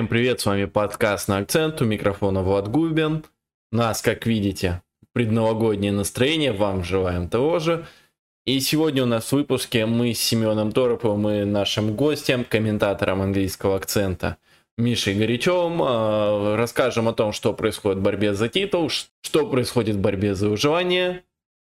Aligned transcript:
Всем 0.00 0.08
привет, 0.08 0.40
с 0.40 0.46
вами 0.46 0.64
подкаст 0.64 1.28
на 1.28 1.36
акцент, 1.36 1.82
у 1.82 1.84
микрофона 1.84 2.42
Влад 2.42 2.68
Губин. 2.68 3.22
Нас, 3.70 4.00
как 4.00 4.24
видите, 4.24 4.80
предновогоднее 5.12 5.92
настроение, 5.92 6.52
вам 6.52 6.82
желаем 6.84 7.28
того 7.28 7.58
же. 7.58 7.86
И 8.46 8.60
сегодня 8.60 9.02
у 9.02 9.06
нас 9.06 9.26
в 9.26 9.32
выпуске 9.32 9.84
мы 9.84 10.14
с 10.14 10.18
Семеном 10.18 10.72
Тороповым 10.72 11.28
и 11.28 11.44
нашим 11.44 11.96
гостем, 11.96 12.46
комментатором 12.46 13.20
английского 13.20 13.76
акцента 13.76 14.38
Мишей 14.78 15.14
Горячевым, 15.16 15.82
э, 15.82 16.56
расскажем 16.56 17.06
о 17.06 17.12
том, 17.12 17.34
что 17.34 17.52
происходит 17.52 17.98
в 17.98 18.02
борьбе 18.02 18.32
за 18.32 18.48
титул, 18.48 18.88
что 18.88 19.46
происходит 19.48 19.96
в 19.96 20.00
борьбе 20.00 20.34
за 20.34 20.48
выживание, 20.48 21.24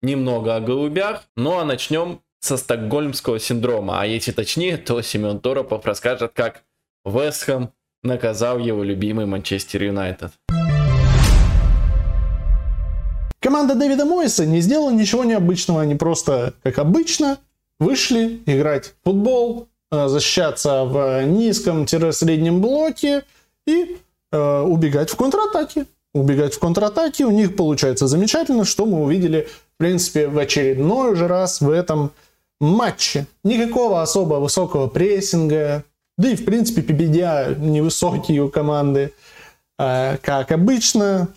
немного 0.02 0.56
о 0.56 0.62
голубях, 0.62 1.26
ну 1.36 1.60
а 1.60 1.66
начнем 1.66 2.22
со 2.40 2.56
стокгольмского 2.56 3.38
синдрома. 3.38 4.00
А 4.00 4.06
если 4.06 4.32
точнее, 4.32 4.78
то 4.78 5.02
Семен 5.02 5.42
Торопов 5.42 5.86
расскажет, 5.86 6.32
как 6.34 6.64
Вестхэм 7.04 7.74
наказал 8.04 8.60
его 8.60 8.84
любимый 8.84 9.26
Манчестер 9.26 9.84
Юнайтед. 9.84 10.32
Команда 13.40 13.76
Дэвида 13.76 14.06
Мойса 14.06 14.46
не 14.46 14.62
сделала 14.62 14.92
ничего 14.92 15.24
необычного. 15.24 15.82
Они 15.82 15.96
просто, 15.96 16.54
как 16.64 16.80
обычно, 16.80 17.40
вышли 17.80 18.42
играть 18.46 18.94
в 19.02 19.10
футбол, 19.10 19.68
э, 19.92 20.08
защищаться 20.08 20.86
в 20.86 21.24
низком-среднем 21.26 22.62
блоке 22.62 23.24
и 23.68 23.98
э, 24.32 24.62
убегать 24.62 25.10
в 25.10 25.18
контратаке. 25.18 25.88
Убегать 26.14 26.54
в 26.54 26.60
контратаке 26.60 27.26
у 27.26 27.32
них 27.32 27.56
получается 27.56 28.08
замечательно, 28.08 28.66
что 28.66 28.86
мы 28.86 29.04
увидели, 29.04 29.48
в 29.76 29.78
принципе, 29.78 30.28
в 30.28 30.38
очередной 30.38 31.12
уже 31.12 31.28
раз 31.28 31.60
в 31.60 31.70
этом 31.70 32.12
матче. 32.62 33.26
Никакого 33.44 34.02
особо 34.02 34.36
высокого 34.36 34.88
прессинга, 34.88 35.84
да 36.18 36.30
и, 36.30 36.36
в 36.36 36.46
принципе, 36.46 36.82
PBDA 36.82 37.60
невысокие 37.60 38.42
у 38.42 38.50
команды, 38.50 39.14
э, 39.80 40.18
как 40.18 40.52
обычно. 40.52 41.30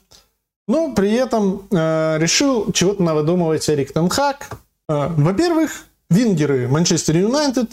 Но 0.69 0.93
при 0.93 1.13
этом 1.13 1.67
э, 1.71 2.19
решил 2.19 2.73
чего-то 2.73 3.03
навыдумывать 3.03 3.69
Эрик 3.71 3.93
Тенхак. 3.93 4.59
Э, 4.89 5.09
во-первых, 5.09 5.87
вингеры 6.11 6.69
Манчестер 6.69 7.17
Юнайтед 7.17 7.71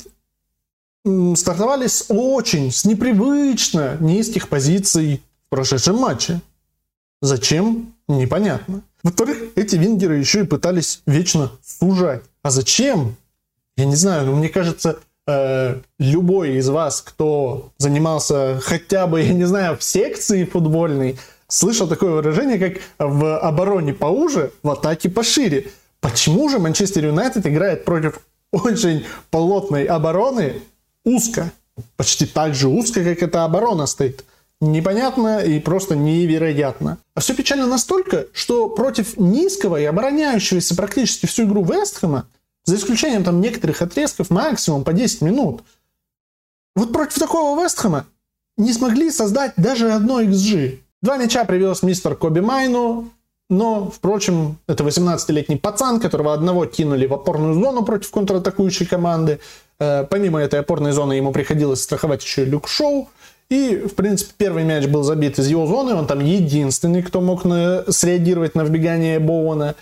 стартовали 1.35 1.87
с 1.87 2.05
очень, 2.07 2.71
с 2.71 2.85
непривычно 2.85 3.97
низких 3.99 4.47
позиций 4.47 5.21
в 5.45 5.49
прошедшем 5.49 5.97
матче. 5.97 6.39
Зачем? 7.21 7.93
Непонятно. 8.07 8.83
Во-вторых, 9.03 9.37
эти 9.55 9.75
вингеры 9.75 10.15
еще 10.15 10.41
и 10.41 10.45
пытались 10.45 11.01
вечно 11.05 11.51
сужать. 11.61 12.23
А 12.41 12.51
зачем? 12.51 13.17
Я 13.75 13.85
не 13.85 13.95
знаю, 13.95 14.25
но 14.25 14.35
мне 14.35 14.49
кажется, 14.49 14.99
э, 15.27 15.75
любой 15.99 16.55
из 16.55 16.69
вас, 16.69 17.01
кто 17.01 17.71
занимался 17.77 18.59
хотя 18.61 19.07
бы, 19.07 19.21
я 19.21 19.33
не 19.33 19.45
знаю, 19.45 19.77
в 19.77 19.83
секции 19.83 20.45
футбольной, 20.45 21.17
слышал 21.47 21.87
такое 21.87 22.11
выражение, 22.11 22.57
как 22.57 22.81
в 22.97 23.37
обороне 23.39 23.93
поуже, 23.93 24.51
в 24.63 24.69
атаке 24.69 25.09
пошире. 25.09 25.67
Почему 26.01 26.49
же 26.49 26.59
Манчестер 26.59 27.05
Юнайтед 27.05 27.45
играет 27.47 27.85
против 27.85 28.19
очень 28.51 29.05
плотной 29.31 29.85
обороны 29.85 30.61
узко? 31.05 31.51
Почти 31.95 32.25
так 32.25 32.53
же 32.53 32.67
узко, 32.67 33.03
как 33.03 33.23
эта 33.23 33.45
оборона 33.45 33.85
стоит. 33.87 34.25
Непонятно 34.61 35.39
и 35.43 35.59
просто 35.59 35.95
невероятно. 35.95 36.97
А 37.15 37.19
все 37.19 37.33
печально 37.33 37.67
настолько, 37.67 38.27
что 38.31 38.69
против 38.69 39.17
низкого 39.17 39.79
и 39.79 39.83
обороняющегося 39.83 40.75
практически 40.75 41.25
всю 41.25 41.43
игру 41.43 41.63
Вестхэма 41.63 42.27
за 42.65 42.75
исключением 42.75 43.23
там 43.23 43.41
некоторых 43.41 43.81
отрезков, 43.81 44.29
максимум 44.29 44.83
по 44.83 44.93
10 44.93 45.21
минут. 45.21 45.63
Вот 46.75 46.91
против 46.91 47.19
такого 47.19 47.61
Вестхэма 47.61 48.05
не 48.57 48.73
смогли 48.73 49.11
создать 49.11 49.53
даже 49.57 49.91
одно 49.91 50.21
XG. 50.21 50.79
Два 51.01 51.17
мяча 51.17 51.43
привез 51.43 51.83
мистер 51.83 52.15
Коби 52.15 52.39
Майну, 52.39 53.11
но, 53.49 53.91
впрочем, 53.91 54.57
это 54.67 54.83
18-летний 54.83 55.57
пацан, 55.57 55.99
которого 55.99 56.33
одного 56.33 56.65
кинули 56.65 57.05
в 57.05 57.13
опорную 57.13 57.53
зону 57.53 57.83
против 57.83 58.09
контратакующей 58.11 58.85
команды. 58.85 59.39
Э, 59.79 60.05
помимо 60.09 60.39
этой 60.39 60.61
опорной 60.61 60.91
зоны 60.91 61.13
ему 61.13 61.31
приходилось 61.31 61.81
страховать 61.83 62.23
еще 62.23 62.45
Люк 62.45 62.67
Шоу. 62.67 63.09
И, 63.49 63.75
в 63.75 63.95
принципе, 63.95 64.33
первый 64.37 64.63
мяч 64.63 64.87
был 64.87 65.03
забит 65.03 65.37
из 65.37 65.47
его 65.47 65.67
зоны. 65.67 65.93
Он 65.93 66.07
там 66.07 66.19
единственный, 66.19 67.03
кто 67.03 67.21
мог 67.21 67.43
на... 67.45 67.83
среагировать 67.91 68.55
на 68.55 68.63
вбегание 68.63 69.19
Боуэна. 69.19 69.75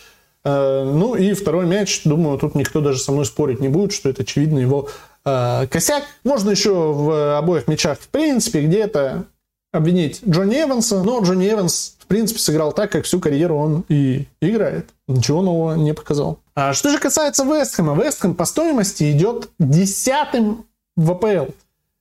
Э, 0.43 0.83
ну 0.83 1.15
и 1.15 1.33
второй 1.33 1.65
мяч, 1.65 2.01
думаю, 2.03 2.37
тут 2.37 2.55
никто 2.55 2.81
даже 2.81 2.99
со 2.99 3.11
мной 3.11 3.25
спорить 3.25 3.59
не 3.59 3.69
будет, 3.69 3.93
что 3.93 4.09
это 4.09 4.23
очевидно 4.23 4.59
его 4.59 4.89
э, 5.25 5.67
косяк. 5.67 6.03
Можно 6.23 6.51
еще 6.51 6.73
в 6.73 7.37
обоих 7.37 7.67
мячах, 7.67 7.99
в 7.99 8.07
принципе, 8.07 8.61
где-то 8.61 9.25
обвинить 9.71 10.21
Джонни 10.27 10.61
Эванса, 10.61 11.01
но 11.03 11.21
Джонни 11.21 11.49
Эванс, 11.49 11.95
в 11.99 12.07
принципе, 12.07 12.39
сыграл 12.39 12.73
так, 12.73 12.91
как 12.91 13.05
всю 13.05 13.19
карьеру 13.19 13.55
он 13.55 13.85
и 13.87 14.27
играет. 14.41 14.89
Ничего 15.07 15.41
нового 15.41 15.75
не 15.75 15.93
показал. 15.93 16.39
А 16.55 16.73
что 16.73 16.89
же 16.89 16.97
касается 16.97 17.45
Вестхэма, 17.45 17.95
Вестхэм 18.01 18.35
по 18.35 18.45
стоимости 18.45 19.11
идет 19.11 19.49
десятым 19.59 20.65
в 20.97 21.11
АПЛ. 21.11 21.51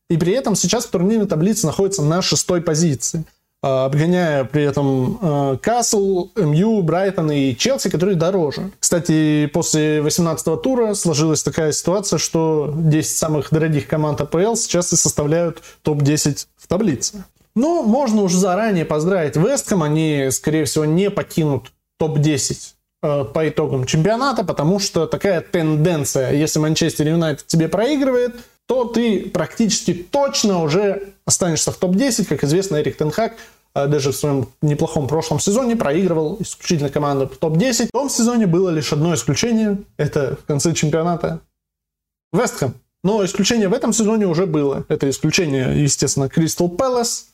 И 0.08 0.16
при 0.16 0.32
этом 0.32 0.56
сейчас 0.56 0.86
в 0.86 0.90
турнирной 0.90 1.28
таблице 1.28 1.66
находится 1.66 2.02
на 2.02 2.20
шестой 2.20 2.60
позиции. 2.60 3.24
А, 3.62 3.84
обгоняя 3.84 4.44
при 4.44 4.62
этом 4.62 5.19
а, 5.21 5.56
Касл, 5.59 6.31
МЮ, 6.34 6.82
Брайтон 6.82 7.31
и 7.31 7.54
Челси, 7.54 7.91
которые 7.91 8.16
дороже. 8.16 8.71
Кстати, 8.78 9.50
после 9.53 9.98
18-го 9.98 10.56
тура 10.56 10.94
сложилась 10.94 11.43
такая 11.43 11.72
ситуация, 11.72 12.19
что 12.19 12.72
10 12.75 13.16
самых 13.16 13.50
дорогих 13.50 13.87
команд 13.87 14.20
АПЛ 14.22 14.54
сейчас 14.54 14.93
и 14.94 14.97
составляют 14.97 15.62
топ-10 15.82 16.47
в 16.56 16.66
таблице. 16.69 17.25
Но 17.54 17.82
можно 17.82 18.22
уже 18.22 18.38
заранее 18.38 18.87
поздравить 18.87 19.37
Вестхэм, 19.37 19.82
они, 19.82 20.28
скорее 20.31 20.65
всего, 20.65 20.87
не 20.87 21.10
покинут 21.10 21.72
топ-10 21.99 22.56
а, 22.56 22.79
по 23.00 23.49
итогам 23.49 23.87
чемпионата, 23.87 24.44
потому 24.44 24.78
что 24.78 25.06
такая 25.06 25.41
тенденция, 25.41 26.33
если 26.33 26.59
Манчестер 26.59 27.09
Юнайтед 27.09 27.47
тебе 27.47 27.69
проигрывает, 27.69 28.37
то 28.71 28.84
ты 28.84 29.28
практически 29.28 29.93
точно 29.93 30.62
уже 30.62 31.15
останешься 31.27 31.72
в 31.72 31.77
топ-10. 31.77 32.27
Как 32.27 32.44
известно, 32.44 32.77
Эрик 32.77 32.97
Тенхак 32.97 33.34
э, 33.75 33.88
даже 33.88 34.12
в 34.12 34.16
своем 34.16 34.49
неплохом 34.62 35.09
прошлом 35.09 35.41
сезоне 35.41 35.75
проигрывал 35.75 36.37
исключительно 36.38 36.88
команду 36.88 37.27
в 37.27 37.37
топ-10. 37.37 37.87
В 37.87 37.91
том 37.91 38.09
сезоне 38.09 38.47
было 38.47 38.71
лишь 38.71 38.93
одно 38.93 39.12
исключение. 39.15 39.78
Это 39.97 40.37
в 40.37 40.44
конце 40.44 40.72
чемпионата 40.72 41.41
Вестхэм. 42.32 42.75
Но 43.03 43.25
исключение 43.25 43.69
в 43.69 43.72
этом 43.72 43.93
сезоне 43.93 44.27
уже 44.27 44.47
было. 44.47 44.84
Это 44.88 45.11
исключение, 45.11 45.82
естественно, 45.82 46.28
Кристал 46.28 46.69
Пэлас, 46.69 47.31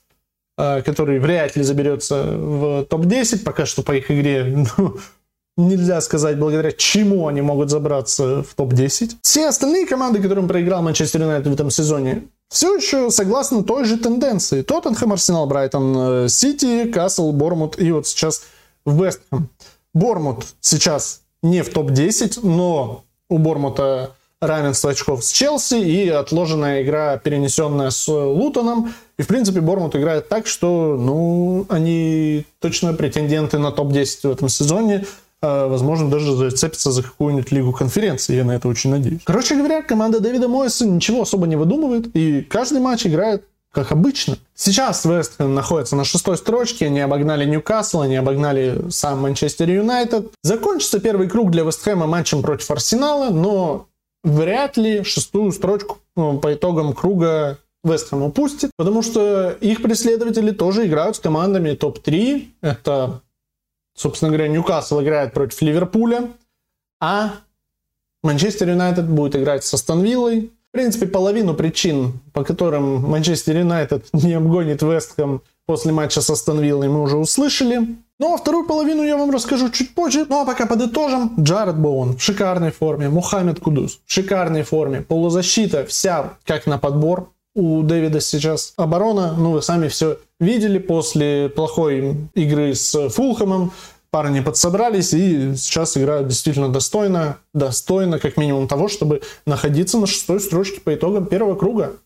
э, 0.57 0.81
который 0.81 1.19
вряд 1.19 1.55
ли 1.55 1.63
заберется 1.63 2.23
в 2.23 2.85
топ-10. 2.87 3.45
Пока 3.45 3.67
что 3.67 3.83
по 3.83 3.93
их 3.95 4.11
игре 4.11 4.67
ну, 4.79 4.97
нельзя 5.57 6.01
сказать, 6.01 6.39
благодаря 6.39 6.73
чему 6.73 7.29
они 7.29 7.41
могут 7.41 7.71
забраться 7.71 8.43
в 8.43 8.55
топ-10. 8.55 9.17
Все 9.23 9.49
остальные 9.49 9.87
команды, 9.87 10.21
которым 10.21 10.49
проиграл 10.49 10.83
Манчестер 10.83 11.23
Юнайтед 11.23 11.47
в 11.47 11.55
этом 11.55 11.71
сезоне, 11.71 12.25
все 12.49 12.77
еще 12.77 13.11
согласны 13.11 13.65
той 13.65 13.85
же 13.85 13.97
тенденции. 13.97 14.63
Тоттенхэм, 14.63 15.13
Арсенал, 15.13 15.47
Брайтон, 15.47 15.97
э, 15.97 16.29
Сити, 16.29 16.85
Касл, 16.91 17.33
Бормут 17.33 17.79
и 17.79 17.91
вот 17.91 18.07
сейчас 18.07 18.43
Вестхэм. 18.85 19.49
Бормут 19.95 20.45
сейчас 20.61 21.23
не 21.43 21.63
в 21.63 21.71
топ-10, 21.71 22.41
но 22.43 23.05
у 23.29 23.39
Бормута 23.39 24.13
равенство 24.41 24.91
очков 24.91 25.25
с 25.25 25.33
Челси 25.33 25.77
и 25.77 26.09
отложенная 26.09 26.83
игра, 26.83 27.17
перенесенная 27.17 27.91
с 27.91 28.07
Лутоном. 28.09 28.95
И, 29.19 29.23
в 29.23 29.27
принципе, 29.27 29.61
Бормут 29.61 29.97
играет 29.97 30.29
так, 30.29 30.47
что, 30.47 30.97
ну, 30.99 31.67
они 31.69 32.45
точно 32.61 32.93
претенденты 32.93 33.59
на 33.59 33.73
топ-10 33.73 34.29
в 34.29 34.33
этом 34.33 34.49
сезоне. 34.49 35.07
А, 35.47 35.69
возможно, 35.69 36.11
даже 36.11 36.35
зацепится 36.35 36.91
за 36.91 37.03
какую-нибудь 37.03 37.53
лигу 37.53 37.73
конференции. 37.73 38.35
Я 38.35 38.45
на 38.45 38.57
это 38.57 38.67
очень 38.69 38.91
надеюсь. 38.91 39.21
Короче 39.25 39.55
говоря, 39.55 39.83
команда 39.83 40.19
Дэвида 40.19 40.49
Мойса 40.49 40.87
ничего 40.87 41.23
особо 41.23 41.47
не 41.47 41.57
выдумывает, 41.57 42.09
и 42.15 42.43
каждый 42.43 42.81
матч 42.81 43.07
играет 43.07 43.45
как 43.73 43.93
обычно. 43.93 44.39
Сейчас 44.55 45.05
Вест 45.05 45.39
находится 45.39 45.97
на 45.97 46.05
шестой 46.05 46.39
строчке, 46.39 46.87
они 46.87 46.99
обогнали 47.01 47.45
Ньюкасл, 47.45 48.01
они 48.01 48.17
обогнали 48.17 48.87
сам 48.89 49.21
Манчестер 49.21 49.69
Юнайтед. 49.69 50.33
Закончится 50.43 50.99
первый 50.99 51.29
круг 51.29 51.51
для 51.51 51.63
Вестхэма 51.63 52.07
матчем 52.07 52.41
против 52.41 52.71
Арсенала, 52.71 53.29
но 53.29 53.87
вряд 54.25 54.79
ли 54.79 55.05
шестую 55.05 55.53
строчку 55.53 55.99
ну, 56.17 56.39
по 56.39 56.55
итогам 56.55 56.95
круга 56.95 57.59
Вестхэм 57.85 58.23
упустит, 58.23 58.71
потому 58.79 59.03
что 59.03 59.51
их 59.61 59.83
преследователи 59.83 60.53
тоже 60.53 60.87
играют 60.87 61.17
с 61.17 61.21
командами 61.21 61.75
топ-3. 61.75 62.47
Это 62.63 63.21
Собственно 63.97 64.31
говоря, 64.31 64.49
Ньюкасл 64.49 65.01
играет 65.01 65.33
против 65.33 65.61
Ливерпуля, 65.63 66.29
а 67.01 67.33
Манчестер 68.23 68.69
Юнайтед 68.69 69.09
будет 69.09 69.35
играть 69.37 69.65
со 69.65 69.79
Станвиллой. 69.79 70.53
В 70.69 70.73
принципе, 70.73 71.07
половину 71.07 71.55
причин, 71.55 72.21
по 72.35 72.45
которым 72.45 73.01
Манчестер 73.03 73.57
Юнайтед 73.57 74.07
не 74.13 74.35
обгонит 74.35 74.83
Вестхэм 74.83 75.43
после 75.65 75.93
матча 75.93 76.21
со 76.21 76.37
Станвиллой, 76.37 76.89
мы 76.89 77.03
уже 77.03 77.17
услышали. 77.17 77.97
Ну 78.19 78.35
а 78.35 78.37
вторую 78.37 78.67
половину 78.67 79.03
я 79.03 79.17
вам 79.17 79.31
расскажу 79.31 79.71
чуть 79.71 79.95
позже. 79.95 80.27
Ну 80.29 80.43
а 80.43 80.45
пока 80.45 80.67
подытожим. 80.67 81.33
Джаред 81.39 81.79
Боуэн 81.79 82.17
в 82.17 82.23
шикарной 82.23 82.73
форме. 82.73 83.09
Мухаммед 83.09 83.61
Кудус 83.61 84.01
в 84.05 84.13
шикарной 84.13 84.63
форме. 84.63 85.01
Полузащита 85.01 85.87
вся 85.87 86.35
как 86.45 86.67
на 86.67 86.79
подбор. 86.79 87.31
у 87.55 87.83
Дэвида 87.83 88.21
сейчас 88.21 88.75
оборона, 88.77 89.35
ну 89.37 89.53
вы 89.53 89.63
сами 89.63 89.89
все 89.89 90.19
видели 90.41 90.79
после 90.79 91.49
плохой 91.49 92.29
игры 92.35 92.75
с 92.75 93.09
Фулхэмом, 93.09 93.73
парни 94.11 94.41
подсобрались 94.41 95.13
и 95.13 95.55
сейчас 95.57 95.97
играют 95.97 96.29
действительно 96.29 96.73
достойно, 96.73 97.39
достойно 97.53 98.19
как 98.19 98.37
минимум 98.37 98.69
того, 98.69 98.89
чтобы 98.89 99.23
находиться 99.47 99.99
на 99.99 100.07
шестой 100.07 100.41
строчке 100.41 100.81
по 100.81 100.95
итогам 100.95 101.27
первого 101.27 101.55
круга. 101.55 101.97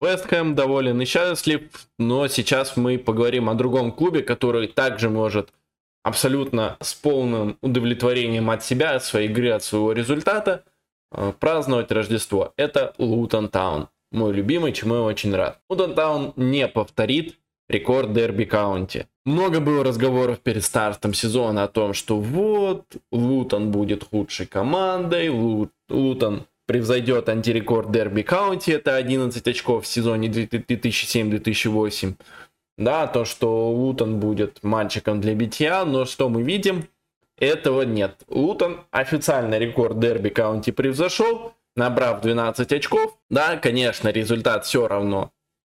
Вест 0.00 0.26
Хэм 0.26 0.54
доволен 0.54 1.00
и 1.00 1.04
счастлив, 1.06 1.62
но 1.98 2.28
сейчас 2.28 2.76
мы 2.76 2.98
поговорим 2.98 3.48
о 3.48 3.54
другом 3.54 3.90
клубе, 3.90 4.22
который 4.22 4.68
также 4.68 5.08
может 5.08 5.50
абсолютно 6.02 6.76
с 6.80 6.92
полным 6.92 7.56
удовлетворением 7.62 8.50
от 8.50 8.62
себя, 8.62 8.96
от 8.96 9.04
своей 9.04 9.28
игры, 9.28 9.50
от 9.50 9.64
своего 9.64 9.92
результата 9.92 10.64
э, 11.10 11.32
праздновать 11.40 11.90
Рождество. 11.90 12.52
Это 12.58 12.92
Лутон 12.98 13.48
Таун. 13.48 13.88
Мой 14.14 14.32
любимый, 14.32 14.72
чему 14.72 14.94
я 14.94 15.02
очень 15.02 15.34
рад. 15.34 15.58
Лутон 15.68 15.96
Таун 15.96 16.32
не 16.36 16.68
повторит 16.68 17.36
рекорд 17.68 18.12
Дерби 18.12 18.44
Каунти. 18.44 19.08
Много 19.24 19.58
было 19.58 19.82
разговоров 19.82 20.38
перед 20.38 20.62
стартом 20.62 21.14
сезона 21.14 21.64
о 21.64 21.68
том, 21.68 21.94
что 21.94 22.20
вот, 22.20 22.84
Лутон 23.10 23.72
будет 23.72 24.04
худшей 24.04 24.46
командой, 24.46 25.30
Лутон 25.88 26.46
превзойдет 26.68 27.28
антирекорд 27.28 27.90
Дерби 27.90 28.22
Каунти, 28.22 28.70
это 28.70 28.94
11 28.94 29.48
очков 29.48 29.82
в 29.82 29.88
сезоне 29.88 30.28
2007-2008. 30.28 32.14
Да, 32.78 33.08
то, 33.08 33.24
что 33.24 33.68
Лутон 33.72 34.20
будет 34.20 34.62
мальчиком 34.62 35.20
для 35.20 35.34
битья, 35.34 35.84
но 35.84 36.04
что 36.04 36.28
мы 36.28 36.44
видим? 36.44 36.86
Этого 37.36 37.82
нет. 37.82 38.22
Лутон 38.28 38.82
официально 38.92 39.58
рекорд 39.58 39.98
Дерби 39.98 40.28
Каунти 40.28 40.70
превзошел, 40.70 41.54
набрав 41.76 42.20
12 42.20 42.72
очков. 42.72 43.18
Да, 43.30 43.56
конечно, 43.56 44.08
результат 44.08 44.64
все 44.64 44.86
равно 44.88 45.32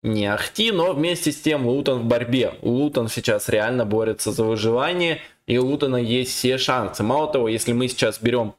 не 0.05 0.31
ахти, 0.31 0.71
но 0.71 0.93
вместе 0.93 1.31
с 1.31 1.41
тем 1.41 1.65
Лутон 1.65 2.01
в 2.01 2.05
борьбе. 2.05 2.53
Лутон 2.61 3.07
сейчас 3.07 3.49
реально 3.49 3.85
борется 3.85 4.31
за 4.31 4.43
выживание, 4.43 5.21
и 5.47 5.57
у 5.57 5.65
Лутона 5.65 5.97
есть 5.97 6.31
все 6.31 6.57
шансы. 6.57 7.03
Мало 7.03 7.31
того, 7.31 7.49
если 7.49 7.73
мы 7.73 7.87
сейчас 7.87 8.21
берем 8.21 8.53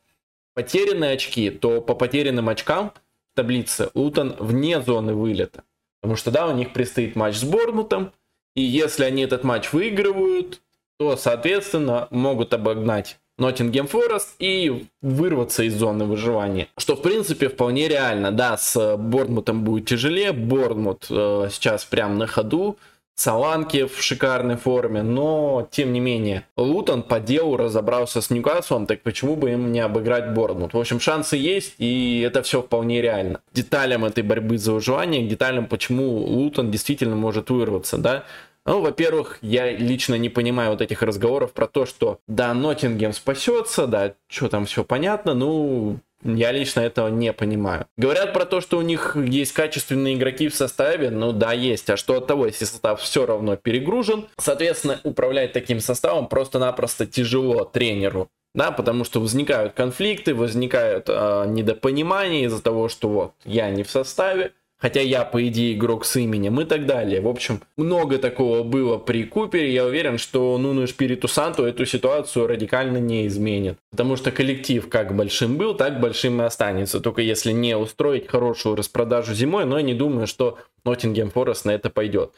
потерянные 0.54 1.12
очки, 1.12 1.50
то 1.50 1.80
по 1.80 1.94
потерянным 1.94 2.48
очкам 2.48 2.92
в 3.32 3.36
таблице 3.36 3.90
Лутон 3.94 4.34
вне 4.38 4.82
зоны 4.82 5.14
вылета. 5.14 5.62
Потому 6.00 6.16
что, 6.16 6.30
да, 6.30 6.48
у 6.48 6.52
них 6.52 6.72
предстоит 6.72 7.16
матч 7.16 7.36
с 7.36 7.44
Борнутом, 7.44 8.12
и 8.54 8.62
если 8.62 9.04
они 9.04 9.22
этот 9.22 9.44
матч 9.44 9.72
выигрывают, 9.72 10.60
то, 10.98 11.16
соответственно, 11.16 12.08
могут 12.10 12.54
обогнать 12.54 13.18
Ноттингем 13.38 13.86
Форест 13.86 14.34
и 14.38 14.86
вырваться 15.02 15.62
из 15.62 15.74
зоны 15.74 16.04
выживания. 16.04 16.68
Что, 16.78 16.96
в 16.96 17.02
принципе, 17.02 17.48
вполне 17.48 17.88
реально. 17.88 18.32
Да, 18.32 18.56
с 18.56 18.96
Борнмутом 18.96 19.62
будет 19.62 19.86
тяжелее. 19.86 20.32
Борнмут 20.32 21.06
э, 21.10 21.48
сейчас 21.50 21.84
прям 21.84 22.18
на 22.18 22.26
ходу. 22.26 22.78
Саланки 23.18 23.86
в 23.86 24.02
шикарной 24.02 24.56
форме, 24.56 25.02
но 25.02 25.66
тем 25.70 25.94
не 25.94 26.00
менее, 26.00 26.46
Лутон 26.54 27.02
по 27.02 27.18
делу 27.18 27.56
разобрался 27.56 28.20
с 28.20 28.28
Ньюкаслом, 28.28 28.84
так 28.84 29.00
почему 29.00 29.36
бы 29.36 29.52
им 29.52 29.72
не 29.72 29.80
обыграть 29.80 30.34
Борнмут? 30.34 30.74
В 30.74 30.78
общем, 30.78 31.00
шансы 31.00 31.38
есть, 31.38 31.76
и 31.78 32.20
это 32.20 32.42
все 32.42 32.60
вполне 32.60 33.00
реально. 33.00 33.40
Деталям 33.54 34.04
этой 34.04 34.22
борьбы 34.22 34.58
за 34.58 34.74
выживание, 34.74 35.26
деталям, 35.26 35.64
почему 35.64 36.18
Лутон 36.18 36.70
действительно 36.70 37.16
может 37.16 37.48
вырваться, 37.48 37.96
да, 37.96 38.24
ну, 38.66 38.80
во-первых, 38.80 39.38
я 39.42 39.70
лично 39.72 40.16
не 40.16 40.28
понимаю 40.28 40.70
вот 40.70 40.80
этих 40.80 41.02
разговоров 41.02 41.52
про 41.52 41.66
то, 41.66 41.86
что 41.86 42.18
да, 42.26 42.52
Ноттингем 42.52 43.12
спасется, 43.12 43.86
да, 43.86 44.14
что 44.28 44.48
там 44.48 44.66
все 44.66 44.84
понятно, 44.84 45.34
ну, 45.34 45.98
я 46.22 46.50
лично 46.50 46.80
этого 46.80 47.08
не 47.08 47.32
понимаю. 47.32 47.86
Говорят 47.96 48.32
про 48.32 48.44
то, 48.44 48.60
что 48.60 48.78
у 48.78 48.82
них 48.82 49.16
есть 49.16 49.52
качественные 49.52 50.16
игроки 50.16 50.48
в 50.48 50.54
составе. 50.54 51.10
Ну 51.10 51.32
да, 51.32 51.52
есть. 51.52 51.88
А 51.90 51.96
что 51.96 52.14
от 52.16 52.26
того, 52.26 52.46
если 52.46 52.64
состав 52.64 53.00
все 53.00 53.26
равно 53.26 53.56
перегружен? 53.56 54.26
Соответственно, 54.38 55.00
управлять 55.04 55.52
таким 55.52 55.80
составом 55.80 56.28
просто-напросто 56.28 57.06
тяжело 57.06 57.64
тренеру. 57.64 58.28
Да, 58.54 58.70
потому 58.70 59.04
что 59.04 59.20
возникают 59.20 59.74
конфликты, 59.74 60.34
возникают 60.34 61.04
э, 61.08 61.44
недопонимания 61.46 62.46
из-за 62.46 62.62
того, 62.62 62.88
что 62.88 63.08
вот 63.10 63.32
я 63.44 63.68
не 63.68 63.82
в 63.82 63.90
составе, 63.90 64.52
Хотя 64.78 65.00
я, 65.00 65.24
по 65.24 65.46
идее, 65.48 65.74
игрок 65.74 66.04
с 66.04 66.16
именем 66.16 66.60
и 66.60 66.64
так 66.64 66.84
далее. 66.84 67.22
В 67.22 67.28
общем, 67.28 67.62
много 67.78 68.18
такого 68.18 68.62
было 68.62 68.98
при 68.98 69.24
Купере. 69.24 69.72
Я 69.72 69.86
уверен, 69.86 70.18
что 70.18 70.58
Нуну 70.58 70.86
Шпириту 70.86 71.28
Санту 71.28 71.64
эту 71.64 71.86
ситуацию 71.86 72.46
радикально 72.46 72.98
не 72.98 73.26
изменит. 73.26 73.78
Потому 73.90 74.16
что 74.16 74.30
коллектив 74.30 74.86
как 74.88 75.16
большим 75.16 75.56
был, 75.56 75.74
так 75.74 75.98
большим 75.98 76.42
и 76.42 76.44
останется. 76.44 77.00
Только 77.00 77.22
если 77.22 77.52
не 77.52 77.74
устроить 77.76 78.28
хорошую 78.28 78.76
распродажу 78.76 79.32
зимой, 79.32 79.64
но 79.64 79.78
я 79.78 79.82
не 79.82 79.94
думаю, 79.94 80.26
что 80.26 80.58
Ноттингем 80.84 81.30
Форест 81.30 81.64
на 81.64 81.70
это 81.70 81.88
пойдет. 81.88 82.32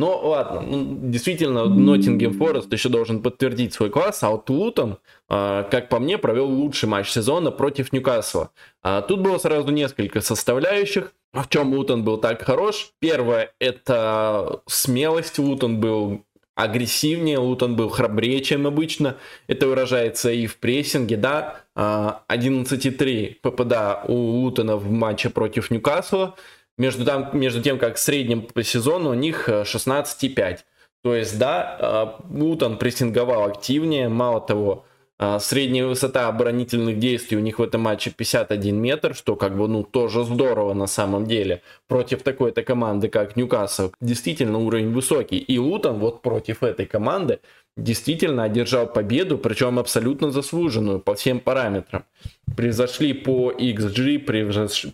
Но 0.00 0.18
ладно, 0.18 0.62
ну, 0.62 1.10
действительно, 1.10 1.66
Ноттингем 1.66 2.32
Форест 2.32 2.72
еще 2.72 2.88
должен 2.88 3.20
подтвердить 3.20 3.74
свой 3.74 3.90
класс, 3.90 4.22
а 4.22 4.30
вот 4.30 4.48
Лутон, 4.48 4.96
как 5.30 5.88
по 5.88 6.00
мне, 6.00 6.18
провел 6.18 6.46
лучший 6.46 6.88
матч 6.88 7.08
сезона 7.08 7.52
против 7.52 7.92
Ньюкасла. 7.92 8.50
А 8.82 9.00
тут 9.00 9.20
было 9.20 9.38
сразу 9.38 9.70
несколько 9.70 10.20
составляющих. 10.20 11.12
В 11.32 11.48
чем 11.48 11.72
Лутон 11.72 12.02
был 12.02 12.18
так 12.18 12.42
хорош? 12.42 12.90
Первое, 12.98 13.52
это 13.60 14.62
смелость. 14.66 15.38
Лутон 15.38 15.78
был 15.78 16.24
агрессивнее, 16.56 17.38
Лутон 17.38 17.76
был 17.76 17.88
храбрее, 17.88 18.40
чем 18.40 18.66
обычно. 18.66 19.16
Это 19.46 19.68
выражается 19.68 20.30
и 20.30 20.46
в 20.46 20.58
прессинге, 20.58 21.16
да. 21.16 21.62
11,3 21.76 23.36
а, 23.42 23.50
ППД 23.50 24.10
у 24.10 24.14
Лутона 24.14 24.76
в 24.76 24.90
матче 24.90 25.30
против 25.30 25.70
Ньюкасла. 25.70 26.36
Между, 26.76 27.04
там, 27.04 27.30
между 27.32 27.62
тем, 27.62 27.78
как 27.78 27.96
в 27.96 28.00
среднем 28.00 28.42
по 28.42 28.62
сезону 28.62 29.10
у 29.10 29.14
них 29.14 29.48
16,5. 29.48 30.58
То 31.02 31.14
есть, 31.14 31.38
да, 31.38 31.78
а, 31.80 32.20
Лутон 32.28 32.76
прессинговал 32.76 33.44
активнее. 33.44 34.08
Мало 34.08 34.40
того, 34.40 34.84
а, 34.84 34.89
средняя 35.40 35.86
высота 35.86 36.28
оборонительных 36.28 36.98
действий 36.98 37.36
у 37.36 37.40
них 37.40 37.58
в 37.58 37.62
этом 37.62 37.82
матче 37.82 38.10
51 38.10 38.76
метр, 38.76 39.14
что 39.14 39.36
как 39.36 39.56
бы, 39.56 39.68
ну, 39.68 39.82
тоже 39.82 40.24
здорово 40.24 40.72
на 40.72 40.86
самом 40.86 41.26
деле. 41.26 41.62
Против 41.88 42.22
такой-то 42.22 42.62
команды, 42.62 43.08
как 43.08 43.36
Ньюкасл, 43.36 43.90
действительно 44.00 44.58
уровень 44.58 44.92
высокий. 44.92 45.38
И 45.38 45.58
Лутон 45.58 45.98
вот 45.98 46.22
против 46.22 46.62
этой 46.62 46.86
команды 46.86 47.40
действительно 47.76 48.44
одержал 48.44 48.86
победу, 48.86 49.38
причем 49.38 49.78
абсолютно 49.78 50.30
заслуженную 50.30 51.00
по 51.00 51.14
всем 51.14 51.40
параметрам. 51.40 52.04
Превзошли 52.56 53.12
по 53.12 53.52
XG, 53.52 54.18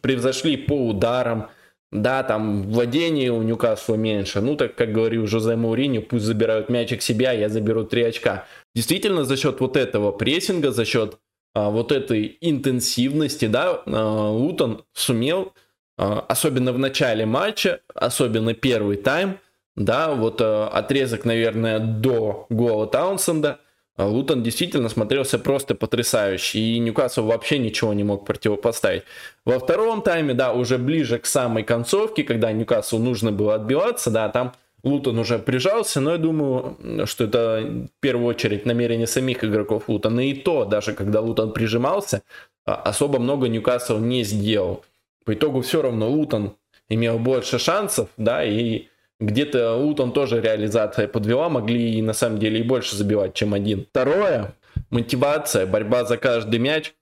превзошли 0.01 0.57
по 0.57 0.89
ударам, 0.89 1.49
да, 1.93 2.23
там 2.23 2.65
владение 2.65 3.31
у 3.31 3.43
Ньюкасла 3.43 3.95
меньше. 3.95 4.41
Ну, 4.41 4.57
так 4.57 4.75
как 4.75 4.93
говорил 4.93 5.27
Жозе 5.27 5.57
Мауриньо, 5.57 6.03
пусть 6.03 6.25
забирают 6.25 6.69
мячик 6.69 7.03
себя, 7.03 7.33
я 7.33 7.49
заберу 7.49 7.85
3 7.85 8.03
очка. 8.03 8.47
Действительно, 8.75 9.25
за 9.25 9.37
счет 9.37 9.61
вот 9.61 9.77
этого 9.77 10.13
прессинга, 10.13 10.73
за 10.73 10.85
счет 10.85 11.19
а, 11.55 11.71
вот 11.71 11.93
этой 11.93 12.37
интенсивности, 12.41 13.47
да, 13.47 13.83
а, 13.87 14.31
Лутон 14.31 14.85
сумел, 14.93 15.53
а, 15.97 16.25
особенно 16.29 16.73
в 16.73 16.79
начале 16.79 17.25
матча, 17.25 17.81
особенно 17.95 18.53
первый 18.55 18.97
тайм, 18.97 19.39
да, 19.77 20.13
вот 20.13 20.41
а, 20.41 20.69
отрезок, 20.69 21.25
наверное, 21.25 21.79
до 21.79 22.47
гола 22.51 22.87
Таунсенда– 22.87 23.61
а 23.66 23.66
Лутон 23.99 24.43
действительно 24.43 24.89
смотрелся 24.89 25.39
просто 25.39 25.75
потрясающе, 25.75 26.59
и 26.59 26.79
Ньюкасл 26.79 27.25
вообще 27.25 27.59
ничего 27.59 27.95
не 27.95 28.05
мог 28.05 28.27
противопоставить. 28.27 29.05
Во 29.45 29.59
втором 29.59 30.03
тайме, 30.03 30.35
да, 30.35 30.53
уже 30.53 30.77
ближе 30.77 31.19
к 31.19 31.27
самой 31.27 31.63
концовке, 31.63 32.23
когда 32.23 32.53
Ньюкаслу 32.53 32.99
нужно 32.99 33.33
было 33.33 33.55
отбиваться, 33.55 34.11
да, 34.11 34.29
там 34.29 34.53
Лутон 34.83 35.19
уже 35.19 35.39
прижался, 35.39 36.01
но 36.01 36.13
я 36.13 36.19
думаю, 36.19 36.77
что 37.07 37.25
это 37.25 37.89
в 37.97 38.01
первую 38.01 38.29
очередь 38.29 38.67
намерение 38.67 39.07
самих 39.07 39.43
игроков 39.43 39.89
Лутона. 39.89 40.21
И 40.21 40.35
то, 40.35 40.65
даже 40.65 40.93
когда 40.93 41.21
Лутон 41.21 41.53
прижимался, 41.53 42.23
а, 42.65 42.75
особо 42.75 43.19
много 43.19 43.49
Ньюкасл 43.49 43.99
не 43.99 44.23
сделал. 44.23 44.85
По 45.25 45.35
итогу 45.35 45.63
все 45.63 45.83
равно 45.83 46.09
Лутон 46.09 46.53
имел 46.89 47.19
больше 47.19 47.59
шансов, 47.59 48.11
да, 48.17 48.45
и 48.45 48.87
где-то 49.21 49.77
Утон 49.77 50.13
тоже 50.13 50.41
реализация 50.41 51.09
подвела, 51.09 51.49
могли 51.49 51.95
и 51.95 52.03
на 52.03 52.13
самом 52.13 52.39
деле 52.39 52.61
и 52.61 52.63
больше 52.63 52.97
забивать, 52.97 53.35
чем 53.35 53.55
один. 53.55 53.87
Второе, 53.91 54.55
мотивация, 54.91 55.67
борьба 55.67 56.05
за 56.05 56.17
каждый 56.17 56.59
мяч. 56.59 56.95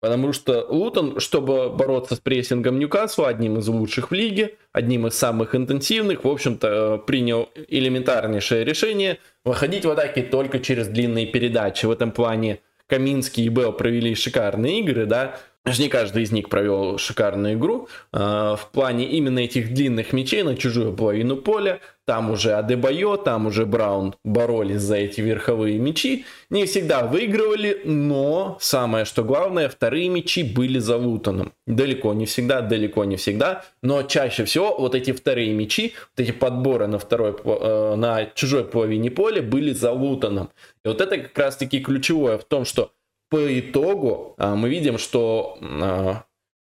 Потому 0.00 0.32
что 0.32 0.66
Лутон, 0.70 1.20
чтобы 1.20 1.68
бороться 1.68 2.16
с 2.16 2.20
прессингом 2.20 2.78
Ньюкасла, 2.78 3.28
одним 3.28 3.58
из 3.58 3.68
лучших 3.68 4.10
в 4.10 4.14
лиге, 4.14 4.56
одним 4.72 5.06
из 5.06 5.14
самых 5.14 5.54
интенсивных, 5.54 6.24
в 6.24 6.28
общем-то, 6.28 7.02
принял 7.06 7.50
элементарнейшее 7.68 8.64
решение 8.64 9.18
выходить 9.44 9.84
в 9.84 9.90
атаке 9.90 10.22
только 10.22 10.58
через 10.58 10.88
длинные 10.88 11.26
передачи. 11.26 11.84
В 11.84 11.90
этом 11.90 12.12
плане 12.12 12.60
Каминский 12.86 13.44
и 13.44 13.48
Белл 13.50 13.74
провели 13.74 14.14
шикарные 14.14 14.80
игры, 14.80 15.04
да, 15.04 15.36
не 15.66 15.88
каждый 15.88 16.22
из 16.22 16.32
них 16.32 16.48
провел 16.48 16.96
шикарную 16.98 17.54
игру. 17.54 17.88
А, 18.12 18.56
в 18.56 18.70
плане 18.70 19.06
именно 19.06 19.40
этих 19.40 19.74
длинных 19.74 20.12
мячей 20.12 20.42
на 20.42 20.56
чужую 20.56 20.94
половину 20.94 21.36
поля. 21.36 21.80
там 22.06 22.30
уже 22.30 22.54
Адебайо, 22.54 23.16
там 23.16 23.46
уже 23.46 23.66
Браун 23.66 24.14
боролись 24.24 24.80
за 24.80 24.96
эти 24.96 25.20
верховые 25.20 25.78
мячи. 25.78 26.24
Не 26.48 26.64
всегда 26.64 27.04
выигрывали, 27.04 27.82
но 27.84 28.56
самое 28.60 29.04
что 29.04 29.22
главное, 29.22 29.68
вторые 29.68 30.08
мячи 30.08 30.42
были 30.42 30.78
за 30.78 30.96
Лутоном. 30.96 31.52
Далеко 31.66 32.14
не 32.14 32.24
всегда, 32.24 32.62
далеко 32.62 33.04
не 33.04 33.16
всегда, 33.16 33.64
но 33.82 34.02
чаще 34.02 34.44
всего 34.44 34.76
вот 34.76 34.94
эти 34.94 35.12
вторые 35.12 35.52
мячи, 35.52 35.92
вот 36.16 36.26
эти 36.26 36.32
подборы 36.32 36.86
на, 36.86 36.98
второй, 36.98 37.36
э, 37.44 37.94
на 37.96 38.26
чужой 38.34 38.64
половине 38.64 39.10
поля 39.10 39.42
были 39.42 39.72
за 39.72 39.92
Лутоном. 39.92 40.50
И 40.84 40.88
вот 40.88 41.00
это 41.00 41.18
как 41.18 41.38
раз 41.38 41.56
таки 41.56 41.80
ключевое 41.80 42.38
в 42.38 42.44
том, 42.44 42.64
что 42.64 42.92
по 43.30 43.58
итогу 43.58 44.34
э, 44.36 44.54
мы 44.54 44.68
видим, 44.68 44.98
что 44.98 45.56
э, 45.60 46.14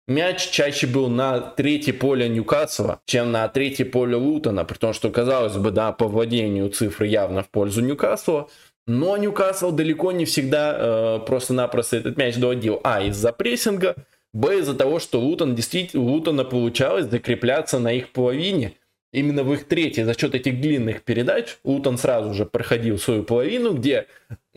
мяч 0.08 0.50
чаще 0.50 0.88
был 0.88 1.10
на 1.10 1.40
третье 1.40 1.94
поле 1.94 2.28
Ньюкасла, 2.30 3.02
чем 3.06 3.32
на 3.32 3.48
третье 3.50 3.86
поле 3.86 4.16
Лутона, 4.16 4.66
при 4.66 4.78
том, 4.78 4.94
что, 4.94 5.12
казалось 5.12 5.58
бы, 5.58 5.72
да, 5.72 5.92
по 5.92 6.08
владению 6.08 6.70
цифры 6.70 7.08
явно 7.08 7.44
в 7.44 7.50
пользу 7.50 7.82
Ньюкасла, 7.82 8.50
но 8.88 9.18
Ньюкасл 9.18 9.72
далеко 9.72 10.12
не 10.12 10.26
всегда 10.26 10.76
э, 10.76 11.20
просто-напросто 11.26 11.98
этот 11.98 12.18
мяч 12.18 12.38
доводил. 12.38 12.80
А, 12.84 13.04
из-за 13.04 13.34
прессинга, 13.34 13.96
Б, 14.34 14.60
из-за 14.60 14.74
того, 14.74 15.00
что 15.00 15.20
Лутон 15.20 15.56
действительно, 15.56 16.04
Лутона 16.04 16.44
получалось 16.44 17.06
закрепляться 17.06 17.78
на 17.78 17.94
их 17.94 18.12
половине, 18.12 18.74
именно 19.14 19.44
в 19.44 19.54
их 19.54 19.66
третьей, 19.70 20.04
за 20.04 20.20
счет 20.20 20.36
этих 20.36 20.60
длинных 20.60 21.04
передач, 21.04 21.58
Лутон 21.64 21.98
сразу 21.98 22.34
же 22.34 22.46
проходил 22.46 22.98
свою 22.98 23.24
половину, 23.24 23.74
где 23.74 24.08